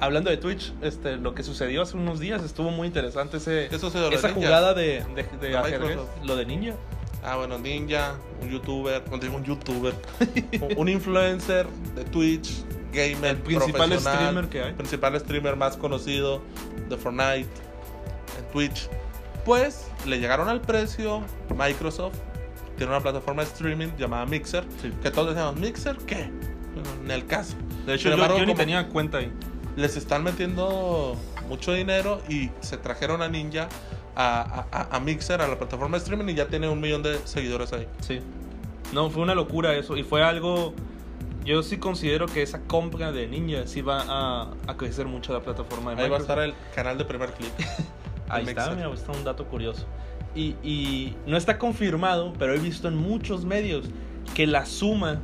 hablando 0.00 0.30
de 0.30 0.36
Twitch, 0.36 0.72
este, 0.82 1.16
lo 1.16 1.34
que 1.34 1.42
sucedió 1.42 1.82
hace 1.82 1.96
unos 1.96 2.18
días 2.20 2.42
estuvo 2.42 2.70
muy 2.70 2.86
interesante 2.86 3.36
ese, 3.36 3.68
¿Qué 3.70 3.78
sucedió? 3.78 4.04
¿Lo 4.06 4.10
de 4.10 4.16
esa 4.16 4.30
jugada 4.32 4.74
de, 4.74 5.04
de, 5.14 5.48
de 5.48 5.56
ajedrez, 5.56 5.98
lo 6.24 6.36
de 6.36 6.46
Ninja. 6.46 6.74
Ah, 7.22 7.36
bueno, 7.36 7.58
Ninja, 7.58 8.14
un 8.42 8.48
youtuber, 8.50 9.02
no 9.10 9.18
digo 9.18 9.36
un 9.36 9.44
youtuber, 9.44 9.94
un- 10.76 10.88
influencer 10.88 11.66
de 11.94 12.04
Twitch, 12.04 12.64
gamer, 12.92 13.36
El 13.36 13.42
principal 13.42 14.00
streamer 14.00 14.48
que 14.48 14.62
hay. 14.62 14.68
el 14.70 14.74
principal 14.74 15.20
streamer 15.20 15.54
más 15.54 15.76
conocido 15.76 16.40
de 16.88 16.96
Fortnite 16.96 17.46
en 18.38 18.44
Twitch. 18.52 18.88
Pues 19.44 19.86
le 20.06 20.18
llegaron 20.18 20.48
al 20.48 20.60
precio 20.62 21.22
Microsoft, 21.56 22.14
tiene 22.78 22.90
una 22.92 23.02
plataforma 23.02 23.42
de 23.44 23.48
streaming 23.50 23.88
llamada 23.98 24.24
Mixer, 24.26 24.64
Sí. 24.80 24.90
que 25.02 25.10
todos 25.10 25.28
decíamos, 25.34 25.56
¿Mixer 25.56 25.96
qué? 26.06 26.30
En 27.04 27.10
el 27.10 27.26
caso. 27.26 27.56
De 27.86 27.94
hecho, 27.94 28.02
Sin 28.08 28.10
yo, 28.10 28.14
embargo, 28.14 28.38
yo 28.38 28.46
ni 28.46 28.54
tenía 28.54 28.88
cuenta 28.88 29.18
ahí. 29.18 29.30
les 29.76 29.96
están 29.96 30.22
metiendo 30.24 31.16
mucho 31.48 31.72
dinero 31.72 32.20
y 32.28 32.50
se 32.60 32.76
trajeron 32.76 33.22
a 33.22 33.28
Ninja 33.28 33.68
a, 34.16 34.66
a- 34.72 34.96
a 34.96 35.00
Mixer, 35.00 35.40
a 35.40 35.48
la 35.48 35.56
plataforma 35.58 35.96
de 35.96 36.02
streaming 36.02 36.28
y 36.32 36.34
ya 36.34 36.46
tiene 36.48 36.68
un 36.68 36.80
millón 36.80 37.02
de 37.02 37.18
seguidores 37.24 37.72
ahí. 37.72 37.86
Sí. 38.00 38.20
No, 38.92 39.08
fue 39.10 39.22
una 39.22 39.34
locura 39.34 39.74
eso. 39.74 39.96
Y 39.96 40.02
fue 40.02 40.22
algo. 40.22 40.74
Yo 41.44 41.62
sí 41.62 41.78
considero 41.78 42.26
que 42.26 42.42
esa 42.42 42.60
compra 42.62 43.12
de 43.12 43.26
Ninja 43.26 43.66
sí 43.66 43.80
va 43.80 44.02
a, 44.06 44.50
a 44.66 44.76
crecer 44.76 45.06
mucho 45.06 45.32
la 45.32 45.40
plataforma 45.40 45.94
de 45.94 46.02
Ahí 46.02 46.10
va 46.10 46.16
a 46.16 46.18
Microsoft. 46.20 46.30
estar 46.30 46.38
el 46.44 46.74
canal 46.74 46.98
de 46.98 47.04
primer 47.04 47.32
clip. 47.32 47.50
Ahí 48.28 48.44
de 48.44 48.50
está, 48.50 48.66
Mixer. 48.70 48.76
mira, 48.76 48.92
está 48.94 49.12
un 49.12 49.24
dato 49.24 49.46
curioso. 49.46 49.86
Y, 50.34 50.54
y 50.62 51.16
no 51.26 51.36
está 51.36 51.58
confirmado, 51.58 52.32
pero 52.38 52.54
he 52.54 52.58
visto 52.58 52.86
en 52.88 52.96
muchos 52.96 53.44
medios 53.44 53.86
que 54.34 54.46
la 54.46 54.66
suma 54.66 55.20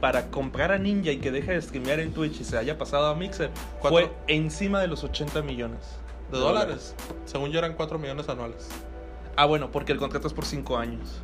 para 0.00 0.30
comprar 0.30 0.72
a 0.72 0.78
Ninja 0.78 1.10
y 1.12 1.18
que 1.18 1.30
deje 1.30 1.52
de 1.52 1.62
streamear 1.62 2.00
en 2.00 2.12
Twitch 2.12 2.40
y 2.40 2.44
se 2.44 2.56
haya 2.58 2.76
pasado 2.78 3.06
a 3.06 3.14
Mixer 3.14 3.50
Cuatro- 3.80 3.90
fue 3.90 4.12
encima 4.28 4.80
de 4.80 4.88
los 4.88 5.02
80 5.04 5.42
millones 5.42 5.80
De 6.30 6.38
dólares. 6.38 6.94
Según 7.24 7.50
yo 7.50 7.58
eran 7.58 7.74
4 7.74 7.98
millones 7.98 8.28
anuales. 8.28 8.68
Ah, 9.36 9.46
bueno, 9.46 9.70
porque 9.70 9.92
el 9.92 9.98
contrato 9.98 10.26
es 10.26 10.32
por 10.34 10.44
5 10.44 10.76
años. 10.78 11.20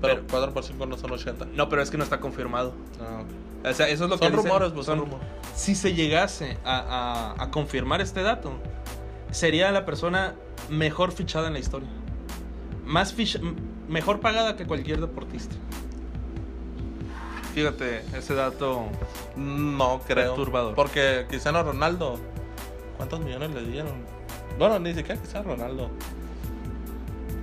Pero, 0.00 0.14
Pero- 0.14 0.26
4 0.30 0.52
por 0.54 0.64
5 0.64 0.86
no 0.86 0.96
son 0.96 1.10
80. 1.12 1.46
No, 1.52 1.68
pero 1.68 1.82
es 1.82 1.90
que 1.90 1.98
no 1.98 2.04
está 2.04 2.20
confirmado. 2.20 2.74
Ah, 3.00 3.22
ok. 3.22 3.66
O 3.70 3.74
sea, 3.74 3.88
eso 3.88 4.04
es 4.04 4.10
lo 4.10 4.16
Son 4.16 4.18
que 4.18 4.26
dicen. 4.36 4.44
rumores, 4.44 4.72
pues, 4.72 4.86
son 4.86 4.98
Son- 4.98 5.04
rumores. 5.10 5.26
Si 5.54 5.74
se 5.74 5.92
llegase 5.94 6.56
a, 6.64 7.34
a- 7.38 7.42
a 7.42 7.50
confirmar 7.50 8.00
este 8.00 8.22
dato, 8.22 8.52
sería 9.30 9.70
la 9.72 9.84
persona 9.84 10.34
mejor 10.70 11.12
fichada 11.12 11.48
en 11.48 11.52
la 11.52 11.58
historia. 11.58 11.88
Más 12.86 13.12
ficha- 13.14 13.40
mejor 13.88 14.20
pagada 14.20 14.56
que 14.56 14.64
cualquier 14.66 15.00
deportista. 15.00 15.54
Fíjate, 17.54 18.04
ese 18.16 18.34
dato. 18.34 18.86
No 19.36 20.00
creo. 20.06 20.34
Perturbador. 20.34 20.74
Porque 20.74 21.26
Cristiano 21.28 21.62
Ronaldo, 21.62 22.18
¿cuántos 22.96 23.20
millones 23.20 23.50
le 23.50 23.62
dieron? 23.62 24.04
Bueno, 24.58 24.78
ni 24.78 24.94
siquiera 24.94 25.16
Cristiano 25.16 25.50
Ronaldo. 25.50 25.90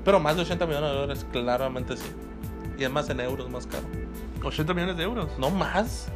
Pero 0.06 0.20
más 0.20 0.36
de 0.36 0.44
80 0.44 0.66
millones 0.66 0.90
de 0.90 0.96
dólares, 0.96 1.26
claramente 1.32 1.98
sí. 1.98 2.10
Y 2.78 2.84
es 2.84 2.92
más 2.92 3.10
en 3.10 3.20
euros, 3.20 3.50
más 3.50 3.68
caro. 3.68 3.86
80 4.44 4.74
millones 4.74 4.98
de 4.98 5.04
euros. 5.04 5.30
No 5.38 5.50
más. 5.50 6.08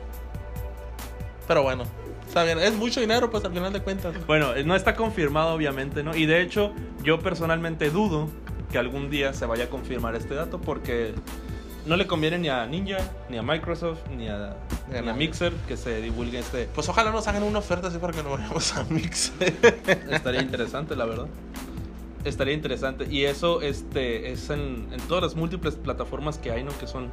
Pero 1.48 1.64
bueno, 1.64 1.84
está 2.26 2.44
bien. 2.44 2.60
Es 2.60 2.74
mucho 2.74 3.02
dinero, 3.02 3.30
pues 3.30 3.44
al 3.44 3.52
final 3.52 3.74
de 3.74 3.82
cuentas. 3.82 4.14
Bueno, 4.26 4.56
eh, 4.56 4.64
no 4.64 4.76
está 4.76 4.96
confirmado, 4.96 5.54
obviamente, 5.54 6.04
¿no? 6.04 6.16
Y 6.16 6.26
de 6.26 6.42
hecho, 6.42 6.72
yo 7.04 7.20
personalmente 7.20 7.90
dudo 7.90 8.30
que 8.72 8.78
algún 8.78 9.10
día 9.10 9.34
se 9.34 9.46
vaya 9.46 9.66
a 9.66 9.70
confirmar 9.70 10.16
este 10.16 10.36
dato 10.36 10.62
porque 10.62 11.14
no 11.86 11.96
le 11.96 12.08
conviene 12.08 12.38
ni 12.38 12.50
a 12.50 12.66
Ninja, 12.66 12.98
ni 13.30 13.38
a 13.38 13.42
Microsoft, 13.42 14.00
ni 14.16 14.28
a, 14.28 14.56
Ni 14.90 15.10
a. 15.10 15.14
Mixer 15.14 15.54
que 15.68 15.78
se 15.78 16.02
divulgue 16.02 16.40
este. 16.40 16.68
Pues 16.74 16.88
ojalá 16.90 17.12
nos 17.12 17.28
hagan 17.28 17.44
una 17.44 17.60
oferta 17.60 17.88
así 17.88 17.98
para 17.98 18.14
que 18.14 18.24
nos 18.24 18.38
vayamos 18.38 18.76
a 18.78 18.84
Mix. 18.86 19.32
Estaría 20.10 20.42
interesante, 20.42 20.96
la 20.96 21.06
verdad. 21.06 21.28
Estaría 22.24 22.54
interesante. 22.54 23.08
Y 23.10 23.26
eso 23.26 23.62
este, 23.62 24.32
es 24.32 24.50
en, 24.50 24.88
en 24.92 25.00
todas 25.08 25.24
las 25.24 25.36
múltiples 25.36 25.76
plataformas 25.76 26.38
que 26.38 26.52
hay, 26.52 26.64
¿no? 26.64 26.72
Que 26.78 26.86
son 26.88 27.10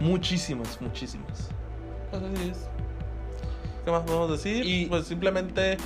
muchísimas, 0.00 0.80
muchísimas. 0.80 1.48
Así 2.12 2.50
es. 2.50 2.58
¿Qué 3.84 3.90
más 3.90 4.02
podemos 4.02 4.30
decir? 4.30 4.66
Y- 4.66 4.86
pues 4.86 5.06
simplemente 5.06 5.78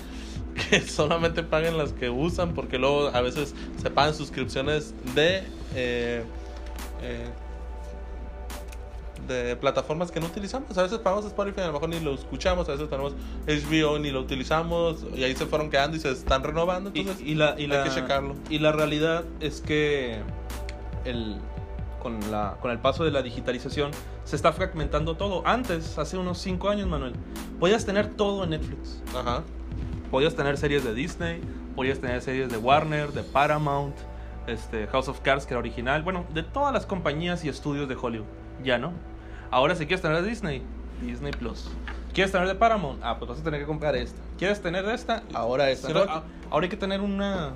que 0.71 0.81
solamente 0.89 1.43
paguen 1.45 1.79
las 1.79 1.93
que 1.93 2.11
usan, 2.11 2.53
porque 2.55 2.79
luego 2.79 3.09
a 3.09 3.21
veces 3.21 3.55
se 3.81 3.91
pagan 3.91 4.15
suscripciones 4.15 4.93
de 5.15 5.45
eh, 5.77 6.25
eh, 7.03 7.27
de 9.29 9.55
plataformas 9.57 10.11
que 10.11 10.19
no 10.21 10.27
utilizamos. 10.27 10.77
A 10.77 10.83
veces 10.83 10.99
pagamos 10.99 11.25
Spotify, 11.27 11.61
a 11.61 11.67
lo 11.69 11.75
mejor 11.75 11.89
ni 11.91 12.01
lo 12.01 12.15
escuchamos, 12.15 12.69
a 12.69 12.73
veces 12.73 12.89
tenemos 12.89 13.13
HBO 13.47 13.99
ni 13.99 14.11
lo 14.11 14.21
utilizamos, 14.21 15.05
y 15.15 15.23
ahí 15.25 15.35
se 15.37 15.47
fueron 15.47 15.71
quedando 15.71 15.97
y 15.97 16.01
se 16.01 16.11
están 16.11 16.43
renovando. 16.43 16.91
Y, 16.95 17.01
Entonces, 17.01 17.25
y 17.27 17.35
la, 17.35 17.55
y 17.59 17.63
hay 17.63 17.67
la- 17.69 17.85
que 17.85 17.91
checarlo. 17.91 18.35
Y 18.51 18.59
la 18.59 18.73
realidad 18.73 19.25
es 19.41 19.61
que 19.61 20.21
el, 21.05 21.37
con, 22.03 22.19
la, 22.31 22.57
con 22.61 22.71
el 22.71 22.79
paso 22.79 23.05
de 23.05 23.11
la 23.11 23.23
digitalización 23.23 23.91
se 24.25 24.37
está 24.37 24.53
fragmentando 24.53 25.17
todo. 25.17 25.47
Antes, 25.47 25.99
hace 25.99 26.17
unos 26.19 26.39
5 26.39 26.69
años, 26.69 26.87
Manuel, 26.89 27.13
podías 27.61 27.85
tener 27.87 28.09
todo 28.09 28.45
en 28.45 28.51
Netflix. 28.51 29.03
ajá. 29.17 29.43
Podías 30.11 30.35
tener 30.35 30.57
series 30.57 30.85
de 30.85 30.95
Disney, 30.95 31.43
podías 31.77 31.99
tener 31.99 32.23
series 32.23 32.49
de 32.51 32.57
Warner, 32.57 33.13
de 33.13 33.23
Paramount, 33.23 33.95
este, 34.47 34.87
House 34.87 35.07
of 35.09 35.21
Cards, 35.21 35.45
que 35.45 35.53
era 35.53 35.59
original. 35.59 36.03
Bueno, 36.03 36.25
de 36.33 36.43
todas 36.43 36.73
las 36.73 36.87
compañías 36.87 37.45
y 37.45 37.51
estudios 37.51 37.91
de 37.91 37.95
Hollywood. 37.95 38.25
Ya 38.65 38.79
no. 38.79 38.93
Ahora 39.51 39.75
si 39.75 39.87
quieres 39.87 40.03
tener 40.03 40.23
de 40.23 40.29
Disney, 40.29 40.63
Disney 41.03 41.33
Plus. 41.33 41.71
¿Quieres 42.13 42.33
tener 42.33 42.49
de 42.49 42.55
Paramount? 42.55 43.01
Ah, 43.03 43.19
pues 43.19 43.29
vas 43.29 43.41
a 43.41 43.43
tener 43.43 43.61
que 43.61 43.67
comprar 43.67 43.95
esta. 43.97 44.21
¿Quieres 44.39 44.61
tener 44.61 44.85
de 44.85 44.95
esta? 44.95 45.23
Ahora 45.33 45.71
esta. 45.71 45.89
Ah, 46.09 46.23
Ahora 46.51 46.65
hay 46.65 46.71
que 46.71 46.77
tener 46.77 47.01
una 47.01 47.53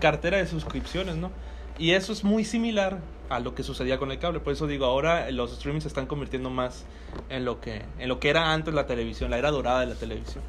cartera 0.00 0.38
de 0.38 0.46
suscripciones, 0.46 1.16
¿no? 1.16 1.30
Y 1.78 1.92
eso 1.92 2.12
es 2.12 2.24
muy 2.24 2.44
similar 2.44 2.98
a 3.30 3.40
lo 3.40 3.54
que 3.54 3.62
sucedía 3.62 3.98
con 3.98 4.10
el 4.10 4.18
cable. 4.18 4.40
Por 4.40 4.52
eso 4.52 4.66
digo, 4.66 4.84
ahora 4.84 5.30
los 5.30 5.52
streamings 5.56 5.84
se 5.84 5.88
están 5.88 6.06
convirtiendo 6.06 6.50
más 6.50 6.84
en 7.28 7.44
lo 7.44 7.60
que, 7.60 7.82
en 7.98 8.08
lo 8.08 8.20
que 8.20 8.28
era 8.28 8.52
antes 8.52 8.74
la 8.74 8.86
televisión, 8.86 9.30
la 9.30 9.38
era 9.38 9.50
dorada 9.50 9.80
de 9.80 9.86
la 9.86 9.94
televisión. 9.94 10.42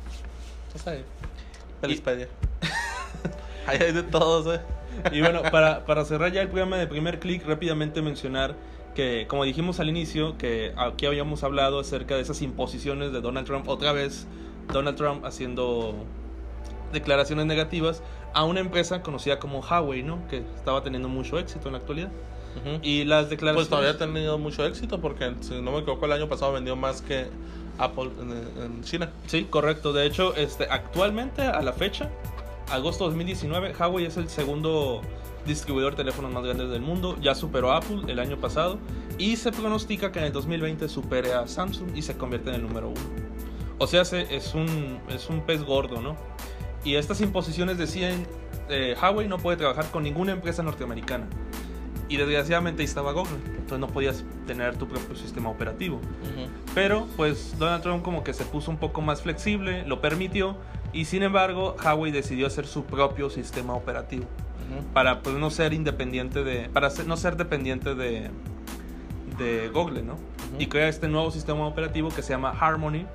Está 0.76 0.92
ahí. 0.92 1.06
Pelispedia. 1.80 2.28
Ahí 3.68 3.78
hay 3.80 3.92
de 3.92 4.04
todos, 4.04 4.56
eh. 4.56 4.62
Y 5.12 5.22
bueno, 5.22 5.42
para, 5.52 5.86
para 5.86 6.04
cerrar 6.04 6.32
ya 6.32 6.42
el 6.42 6.48
programa 6.48 6.78
de 6.78 6.88
primer 6.88 7.20
clic, 7.20 7.46
rápidamente 7.46 8.02
mencionar 8.02 8.56
que, 8.96 9.26
como 9.28 9.44
dijimos 9.44 9.80
al 9.80 9.90
inicio, 9.90 10.38
que 10.38 10.74
aquí 10.78 11.06
habíamos 11.06 11.44
hablado 11.44 11.80
acerca 11.80 12.16
de 12.16 12.22
esas 12.22 12.42
imposiciones 12.42 13.12
de 13.12 13.22
Donald 13.22 13.48
Trump, 13.48 13.68
otra 13.68 13.92
vez 13.94 14.28
Donald 14.72 14.98
Trump 14.98 15.26
haciendo 15.26 15.96
declaraciones 16.94 17.46
negativas 17.46 18.04
a 18.34 18.44
una 18.44 18.60
empresa 18.60 19.02
conocida 19.02 19.40
como 19.40 19.60
Huawei, 19.60 20.04
¿no? 20.04 20.28
Que 20.28 20.38
estaba 20.56 20.84
teniendo 20.84 21.08
mucho 21.10 21.40
éxito 21.40 21.68
en 21.68 21.74
la 21.74 21.80
actualidad. 21.80 22.10
Ujú. 22.58 22.80
Y 22.82 23.06
las 23.06 23.24
Pues 23.24 23.30
declaraciones... 23.32 23.70
todavía 23.70 23.92
ha 23.92 23.98
tenido 23.98 24.38
mucho 24.38 24.66
éxito 24.66 25.00
porque, 25.00 25.34
si 25.42 25.62
no 25.62 25.72
me 25.72 25.80
equivoco, 25.80 26.06
el 26.06 26.12
año 26.12 26.28
pasado 26.28 26.52
vendió 26.52 26.76
más 26.76 27.02
que 27.02 27.28
Apple 27.78 28.10
en, 28.20 28.62
en 28.64 28.84
China. 28.84 29.10
Sí, 29.28 29.46
correcto. 29.50 29.94
De 29.94 30.06
hecho, 30.06 30.36
este, 30.36 30.66
actualmente, 30.70 31.44
a 31.44 31.62
la 31.62 31.72
fecha, 31.72 32.10
agosto 32.70 33.06
2019, 33.06 33.74
Huawei 33.80 34.06
es 34.06 34.18
el 34.18 34.28
segundo 34.30 35.02
distribuidor 35.46 35.92
de 35.94 35.98
teléfonos 35.98 36.32
más 36.34 36.44
grande 36.44 36.68
del 36.68 36.82
mundo. 36.82 37.18
Ya 37.22 37.36
superó 37.36 37.72
a 37.72 37.78
Apple 37.78 38.02
el 38.08 38.20
año 38.20 38.38
pasado 38.38 38.80
y 39.18 39.36
se 39.38 39.52
pronostica 39.52 40.12
que 40.12 40.20
en 40.20 40.26
el 40.26 40.32
2020 40.34 40.88
supere 40.90 41.34
a 41.34 41.48
Samsung 41.48 41.96
y 41.96 42.02
se 42.02 42.18
convierte 42.18 42.50
en 42.50 42.56
el 42.56 42.62
número 42.64 42.90
uno. 42.90 43.00
O 43.78 43.88
sea, 43.88 44.06
se- 44.06 44.34
es 44.36 44.54
un, 44.54 45.00
es 45.10 45.30
un 45.30 45.42
pez 45.42 45.64
gordo, 45.64 46.02
¿no? 46.02 46.16
Y 46.84 46.96
estas 46.96 47.22
imposiciones 47.22 47.78
decían, 47.78 48.26
eh, 48.70 48.96
Huawei 49.02 49.28
no 49.28 49.38
puede 49.38 49.58
trabajar 49.58 49.90
con 49.92 50.04
ninguna 50.04 50.32
empresa 50.32 50.64
norteamericana. 50.64 51.28
Y 52.12 52.18
desgraciadamente 52.18 52.82
ahí 52.82 52.86
estaba 52.86 53.14
Google, 53.14 53.38
entonces 53.46 53.80
no 53.80 53.88
podías 53.88 54.26
tener 54.46 54.76
tu 54.76 54.86
propio 54.88 55.16
sistema 55.16 55.50
operativo. 55.50 56.02
Pero 56.76 57.08
pues 57.16 57.56
Donald 57.58 57.82
Trump 57.84 58.04
como 58.04 58.24
que 58.24 58.34
se 58.34 58.44
puso 58.44 58.70
un 58.70 58.78
poco 58.78 59.02
más 59.02 59.22
flexible, 59.22 59.86
lo 59.88 60.02
permitió 60.02 60.58
y 60.92 61.06
sin 61.06 61.24
embargo 61.24 61.76
Huawei 61.82 62.12
decidió 62.12 62.48
hacer 62.48 62.68
su 62.68 62.84
propio 62.84 63.30
sistema 63.30 63.74
operativo 63.74 64.26
para 64.94 65.22
pues 65.22 65.38
no 65.38 65.50
ser 65.52 65.72
independiente 65.74 66.44
de 66.44 66.68
para 66.70 66.90
ser- 66.90 67.08
no 67.08 67.16
ser 67.16 67.38
dependiente 67.38 67.96
de 67.96 68.30
de 69.38 69.70
Google, 69.74 70.02
¿no? 70.04 70.16
Y 70.60 70.68
crea 70.68 70.90
este 70.90 71.08
nuevo 71.08 71.32
sistema 71.32 71.66
operativo 71.66 72.10
que 72.10 72.22
se 72.22 72.34
llama 72.34 72.50
Harmony. 72.60 73.06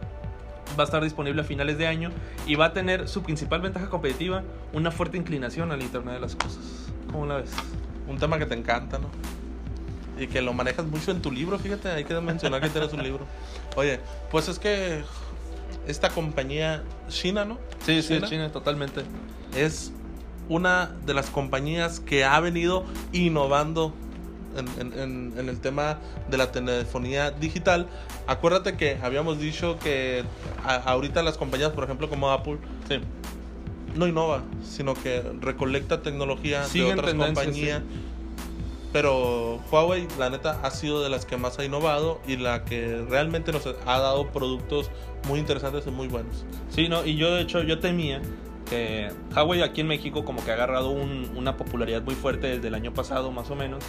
Va 0.78 0.82
a 0.82 0.84
estar 0.84 1.02
disponible 1.02 1.42
a 1.42 1.44
finales 1.44 1.76
de 1.78 1.86
año 1.86 2.10
y 2.46 2.54
va 2.54 2.66
a 2.66 2.72
tener 2.72 3.08
su 3.08 3.22
principal 3.22 3.60
ventaja 3.60 3.88
competitiva 3.90 4.42
una 4.72 4.90
fuerte 4.90 5.16
inclinación 5.18 5.70
al 5.70 5.82
Internet 5.82 6.14
de 6.14 6.20
las 6.20 6.34
cosas. 6.34 6.90
¿Cómo 7.12 7.26
la 7.26 7.36
ves? 7.36 7.52
Un 8.08 8.18
tema 8.18 8.38
que 8.38 8.46
te 8.46 8.54
encanta, 8.54 8.98
¿no? 8.98 9.08
Y 10.18 10.28
que 10.28 10.40
lo 10.40 10.52
manejas 10.54 10.86
mucho 10.86 11.10
en 11.10 11.20
tu 11.20 11.30
libro, 11.30 11.58
fíjate, 11.58 11.90
hay 11.90 12.04
que 12.04 12.18
mencionar 12.20 12.60
que 12.62 12.68
tienes 12.70 12.92
un 12.92 13.02
libro. 13.02 13.26
Oye, 13.76 14.00
pues 14.30 14.48
es 14.48 14.58
que 14.58 15.02
esta 15.86 16.08
compañía 16.10 16.82
china, 17.08 17.44
¿no? 17.44 17.58
Sí, 17.84 18.00
sí, 18.02 18.14
China. 18.14 18.28
China, 18.28 18.52
totalmente. 18.52 19.02
Es 19.54 19.92
una 20.48 20.92
de 21.04 21.12
las 21.14 21.28
compañías 21.28 22.00
que 22.00 22.24
ha 22.24 22.38
venido 22.40 22.84
innovando 23.12 23.92
en, 24.56 24.68
en- 24.92 24.98
en- 24.98 25.34
en 25.38 25.48
el 25.50 25.60
tema 25.60 25.98
de 26.30 26.38
la 26.38 26.50
telefonía 26.50 27.30
digital. 27.32 27.88
Acuérdate 28.26 28.76
que 28.76 28.98
habíamos 29.02 29.38
dicho 29.38 29.78
que 29.80 30.24
a- 30.64 30.76
ahorita 30.76 31.22
las 31.22 31.36
compañías, 31.36 31.72
por 31.72 31.84
ejemplo, 31.84 32.08
como 32.08 32.30
Apple, 32.30 32.58
Sí. 32.88 33.00
No 33.96 34.06
innova, 34.06 34.42
sino 34.62 34.94
que 34.94 35.22
recolecta 35.40 36.02
tecnología 36.02 36.64
Siguen 36.64 36.96
de 36.96 37.00
otras 37.00 37.14
compañías. 37.14 37.82
Pero 38.92 39.60
Huawei, 39.70 40.06
la 40.18 40.30
neta, 40.30 40.58
ha 40.62 40.70
sido 40.70 41.02
de 41.02 41.10
las 41.10 41.26
que 41.26 41.36
más 41.36 41.58
ha 41.58 41.64
innovado 41.64 42.20
y 42.26 42.36
la 42.36 42.64
que 42.64 43.04
realmente 43.10 43.52
nos 43.52 43.66
ha 43.66 43.98
dado 43.98 44.28
productos 44.30 44.90
muy 45.28 45.38
interesantes 45.40 45.86
y 45.86 45.90
muy 45.90 46.08
buenos. 46.08 46.46
Sí, 46.70 46.88
no, 46.88 47.04
y 47.04 47.16
yo 47.16 47.34
de 47.34 47.42
hecho 47.42 47.62
yo 47.62 47.78
temía 47.78 48.22
que 48.70 49.10
Huawei 49.34 49.62
aquí 49.62 49.82
en 49.82 49.88
México 49.88 50.24
como 50.24 50.42
que 50.44 50.50
ha 50.50 50.54
agarrado 50.54 50.90
un- 50.90 51.30
una 51.36 51.56
popularidad 51.56 52.02
muy 52.02 52.14
fuerte 52.14 52.46
desde 52.48 52.68
el 52.68 52.74
año 52.74 52.92
pasado 52.94 53.30
más 53.30 53.50
o 53.50 53.54
menos 53.54 53.84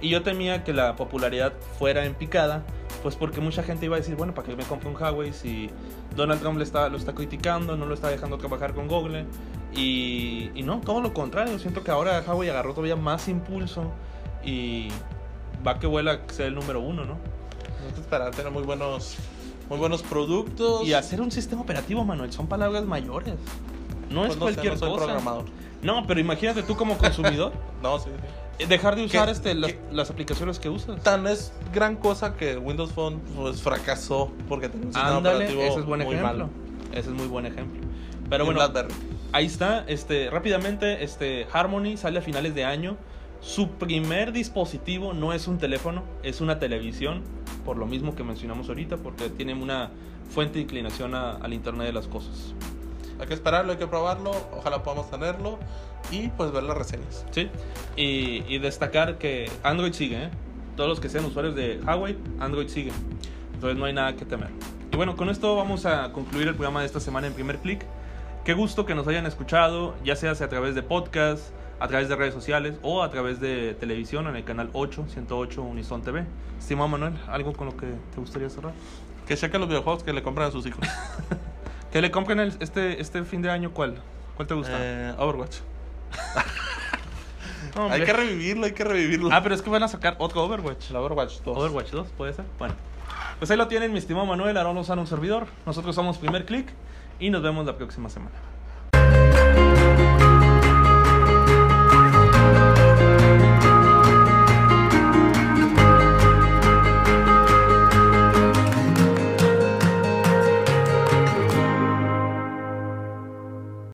y 0.00 0.08
yo 0.08 0.22
temía 0.22 0.64
que 0.64 0.72
la 0.72 0.96
popularidad 0.96 1.52
fuera 1.78 2.06
en 2.06 2.14
picada 2.14 2.64
pues 3.02 3.16
porque 3.16 3.40
mucha 3.40 3.62
gente 3.62 3.86
iba 3.86 3.96
a 3.96 3.98
decir 3.98 4.14
bueno 4.16 4.34
para 4.34 4.48
qué 4.48 4.56
me 4.56 4.64
compro 4.64 4.90
un 4.90 4.96
Huawei 4.96 5.32
si 5.32 5.68
Donald 6.14 6.40
Trump 6.40 6.58
le 6.58 6.64
está, 6.64 6.88
lo 6.88 6.96
está 6.96 7.14
criticando 7.14 7.76
no 7.76 7.86
lo 7.86 7.94
está 7.94 8.08
dejando 8.08 8.38
trabajar 8.38 8.74
con 8.74 8.86
Google 8.88 9.26
y, 9.74 10.50
y 10.54 10.62
no 10.62 10.80
todo 10.80 11.00
lo 11.00 11.12
contrario 11.12 11.58
siento 11.58 11.82
que 11.82 11.90
ahora 11.90 12.22
Huawei 12.26 12.48
agarró 12.50 12.70
todavía 12.74 12.96
más 12.96 13.28
impulso 13.28 13.90
y 14.44 14.88
va 15.66 15.78
que 15.78 15.86
vuela 15.86 16.12
a 16.28 16.32
ser 16.32 16.46
el 16.46 16.54
número 16.54 16.80
uno 16.80 17.04
no 17.04 17.16
esperar 17.98 18.30
tener 18.30 18.52
muy 18.52 18.62
buenos, 18.62 19.16
muy 19.68 19.78
buenos 19.78 20.02
productos. 20.02 20.86
y 20.86 20.92
hacer 20.94 21.20
un 21.20 21.30
sistema 21.30 21.62
operativo 21.62 22.04
Manuel 22.04 22.32
son 22.32 22.46
palabras 22.46 22.84
mayores 22.84 23.34
no 24.10 24.20
Pues 24.20 24.32
es 24.32 24.38
no 24.38 24.46
sé, 24.48 24.54
cualquier 24.54 24.72
no 24.74 24.78
soy 24.78 24.88
cosa 24.90 25.04
programador. 25.06 25.44
no, 25.82 26.06
pero 26.06 26.20
imagínate 26.20 26.62
tú 26.62 26.76
como 26.76 26.96
consumidor 26.98 27.52
No, 27.82 27.98
sí, 27.98 28.10
sí. 28.10 28.28
Eh, 28.58 28.66
dejar 28.66 28.96
de 28.96 29.04
usar 29.04 29.26
¿Qué- 29.26 29.32
este, 29.32 29.54
las, 29.54 29.72
qué- 29.72 29.80
las 29.92 30.10
aplicaciones 30.10 30.58
que 30.58 30.68
usas. 30.68 31.02
Tan 31.02 31.26
es 31.26 31.52
gran 31.72 31.96
cosa 31.96 32.36
que 32.36 32.56
Windows 32.58 32.92
Phone 32.92 33.20
pues, 33.36 33.62
fracasó 33.62 34.30
porque 34.48 34.68
tenía 34.68 34.86
un 34.88 34.92
sistema 34.92 35.16
Ándale, 35.16 35.36
operativo 35.36 35.62
ese 35.62 35.80
es 35.80 35.86
buen 35.86 36.00
muy 36.04 36.14
ejemplo. 36.14 36.32
malo. 36.38 36.50
Ese 36.92 37.08
es 37.10 37.14
muy 37.14 37.26
buen 37.26 37.46
ejemplo. 37.46 37.80
Pero 38.28 38.44
Y 38.44 38.46
bueno, 38.46 38.60
BlackBerry. 38.60 38.94
ahí 39.32 39.46
está. 39.46 39.84
Este, 39.88 40.30
rápidamente, 40.30 41.04
este 41.04 41.46
Harmony 41.52 41.96
sale 41.96 42.18
a 42.18 42.22
finales 42.22 42.54
de 42.54 42.64
año. 42.64 42.96
Su 43.40 43.70
primer 43.70 44.32
dispositivo 44.32 45.12
no 45.14 45.32
es 45.32 45.48
un 45.48 45.58
teléfono, 45.58 46.04
es 46.22 46.40
una 46.40 46.58
televisión, 46.60 47.22
por 47.64 47.76
lo 47.76 47.86
mismo 47.86 48.14
que 48.14 48.22
mencionamos 48.22 48.68
ahorita, 48.68 48.98
porque 48.98 49.28
tiene 49.30 49.52
una 49.54 49.90
fuente 50.30 50.54
de 50.54 50.60
inclinación 50.60 51.14
a- 51.16 51.32
al 51.36 51.52
Internet 51.52 51.88
de 51.88 51.92
las 51.92 52.06
cosas. 52.06 52.54
Hay 53.18 53.26
que 53.26 53.34
esperarlo, 53.34 53.72
hay 53.72 53.78
que 53.78 53.86
probarlo, 53.88 54.30
ojalá 54.56 54.82
podamos 54.82 55.10
tenerlo 55.10 55.58
y 56.10 56.28
pues 56.28 56.52
ver 56.52 56.62
las 56.64 56.76
reseñas. 56.76 57.24
¿Sí? 57.30 57.48
Y, 57.96 58.44
y 58.48 58.58
destacar 58.58 59.18
que 59.18 59.50
Android 59.62 59.92
sigue, 59.92 60.24
¿eh? 60.24 60.30
Todos 60.76 60.88
los 60.88 61.00
que 61.00 61.08
sean 61.08 61.24
usuarios 61.24 61.54
de 61.54 61.80
Huawei, 61.86 62.16
Android 62.40 62.68
sigue. 62.68 62.92
Entonces 63.54 63.78
no 63.78 63.84
hay 63.84 63.92
nada 63.92 64.16
que 64.16 64.24
temer. 64.24 64.48
Y 64.92 64.96
bueno, 64.96 65.16
con 65.16 65.28
esto 65.30 65.54
vamos 65.56 65.86
a 65.86 66.12
concluir 66.12 66.48
el 66.48 66.54
programa 66.54 66.80
de 66.80 66.86
esta 66.86 67.00
semana 67.00 67.26
en 67.26 67.34
primer 67.34 67.58
clic. 67.58 67.84
Qué 68.44 68.54
gusto 68.54 68.84
que 68.86 68.94
nos 68.94 69.06
hayan 69.06 69.24
escuchado, 69.26 69.94
ya 70.04 70.16
sea 70.16 70.32
a 70.32 70.34
través 70.48 70.74
de 70.74 70.82
podcast, 70.82 71.50
a 71.78 71.88
través 71.88 72.08
de 72.08 72.16
redes 72.16 72.34
sociales 72.34 72.74
o 72.82 73.02
a 73.02 73.10
través 73.10 73.38
de 73.40 73.74
televisión 73.74 74.26
en 74.26 74.36
el 74.36 74.44
canal 74.44 74.70
8, 74.72 75.06
108 75.08 75.62
Unison 75.62 76.02
TV. 76.02 76.24
Estimado 76.58 76.88
Manuel, 76.88 77.14
¿algo 77.28 77.52
con 77.52 77.66
lo 77.68 77.76
que 77.76 77.86
te 78.14 78.18
gustaría 78.20 78.48
cerrar? 78.50 78.72
Que 79.26 79.36
chequen 79.36 79.60
los 79.60 79.68
videojuegos 79.68 80.02
que 80.02 80.12
le 80.12 80.22
compran 80.22 80.48
a 80.48 80.50
sus 80.50 80.66
hijos. 80.66 80.86
Que 81.92 82.00
le 82.00 82.10
compren 82.10 82.40
el- 82.40 82.56
este, 82.60 83.02
este 83.02 83.22
fin 83.24 83.42
de 83.42 83.50
año, 83.50 83.72
¿cuál? 83.74 83.96
¿Cuál 84.34 84.48
te 84.48 84.54
gusta? 84.54 84.72
Eh, 84.80 85.12
Overwatch. 85.18 85.58
Hombre. 87.76 87.94
Hay 88.00 88.04
que 88.04 88.12
revivirlo, 88.12 88.66
hay 88.66 88.72
que 88.72 88.84
revivirlo. 88.84 89.30
Ah, 89.32 89.42
pero 89.42 89.54
es 89.54 89.62
que 89.62 89.70
van 89.70 89.82
a 89.82 89.88
sacar 89.88 90.16
otro 90.18 90.44
Overwatch. 90.44 90.90
el 90.90 90.96
Overwatch 90.96 91.40
2. 91.40 91.56
Overwatch 91.56 91.90
2, 91.90 92.08
puede 92.18 92.34
ser. 92.34 92.44
Bueno, 92.58 92.74
pues 93.38 93.50
ahí 93.50 93.56
lo 93.56 93.66
tienen, 93.68 93.92
mi 93.92 93.98
estimado 93.98 94.26
Manuel. 94.26 94.56
Ahora 94.56 94.74
nos 94.74 94.88
un 94.90 95.06
servidor. 95.06 95.46
Nosotros 95.64 95.94
somos 95.94 96.18
Primer 96.18 96.44
Click 96.44 96.68
y 97.18 97.30
nos 97.30 97.42
vemos 97.42 97.64
la 97.64 97.76
próxima 97.76 98.08
semana. 98.08 98.34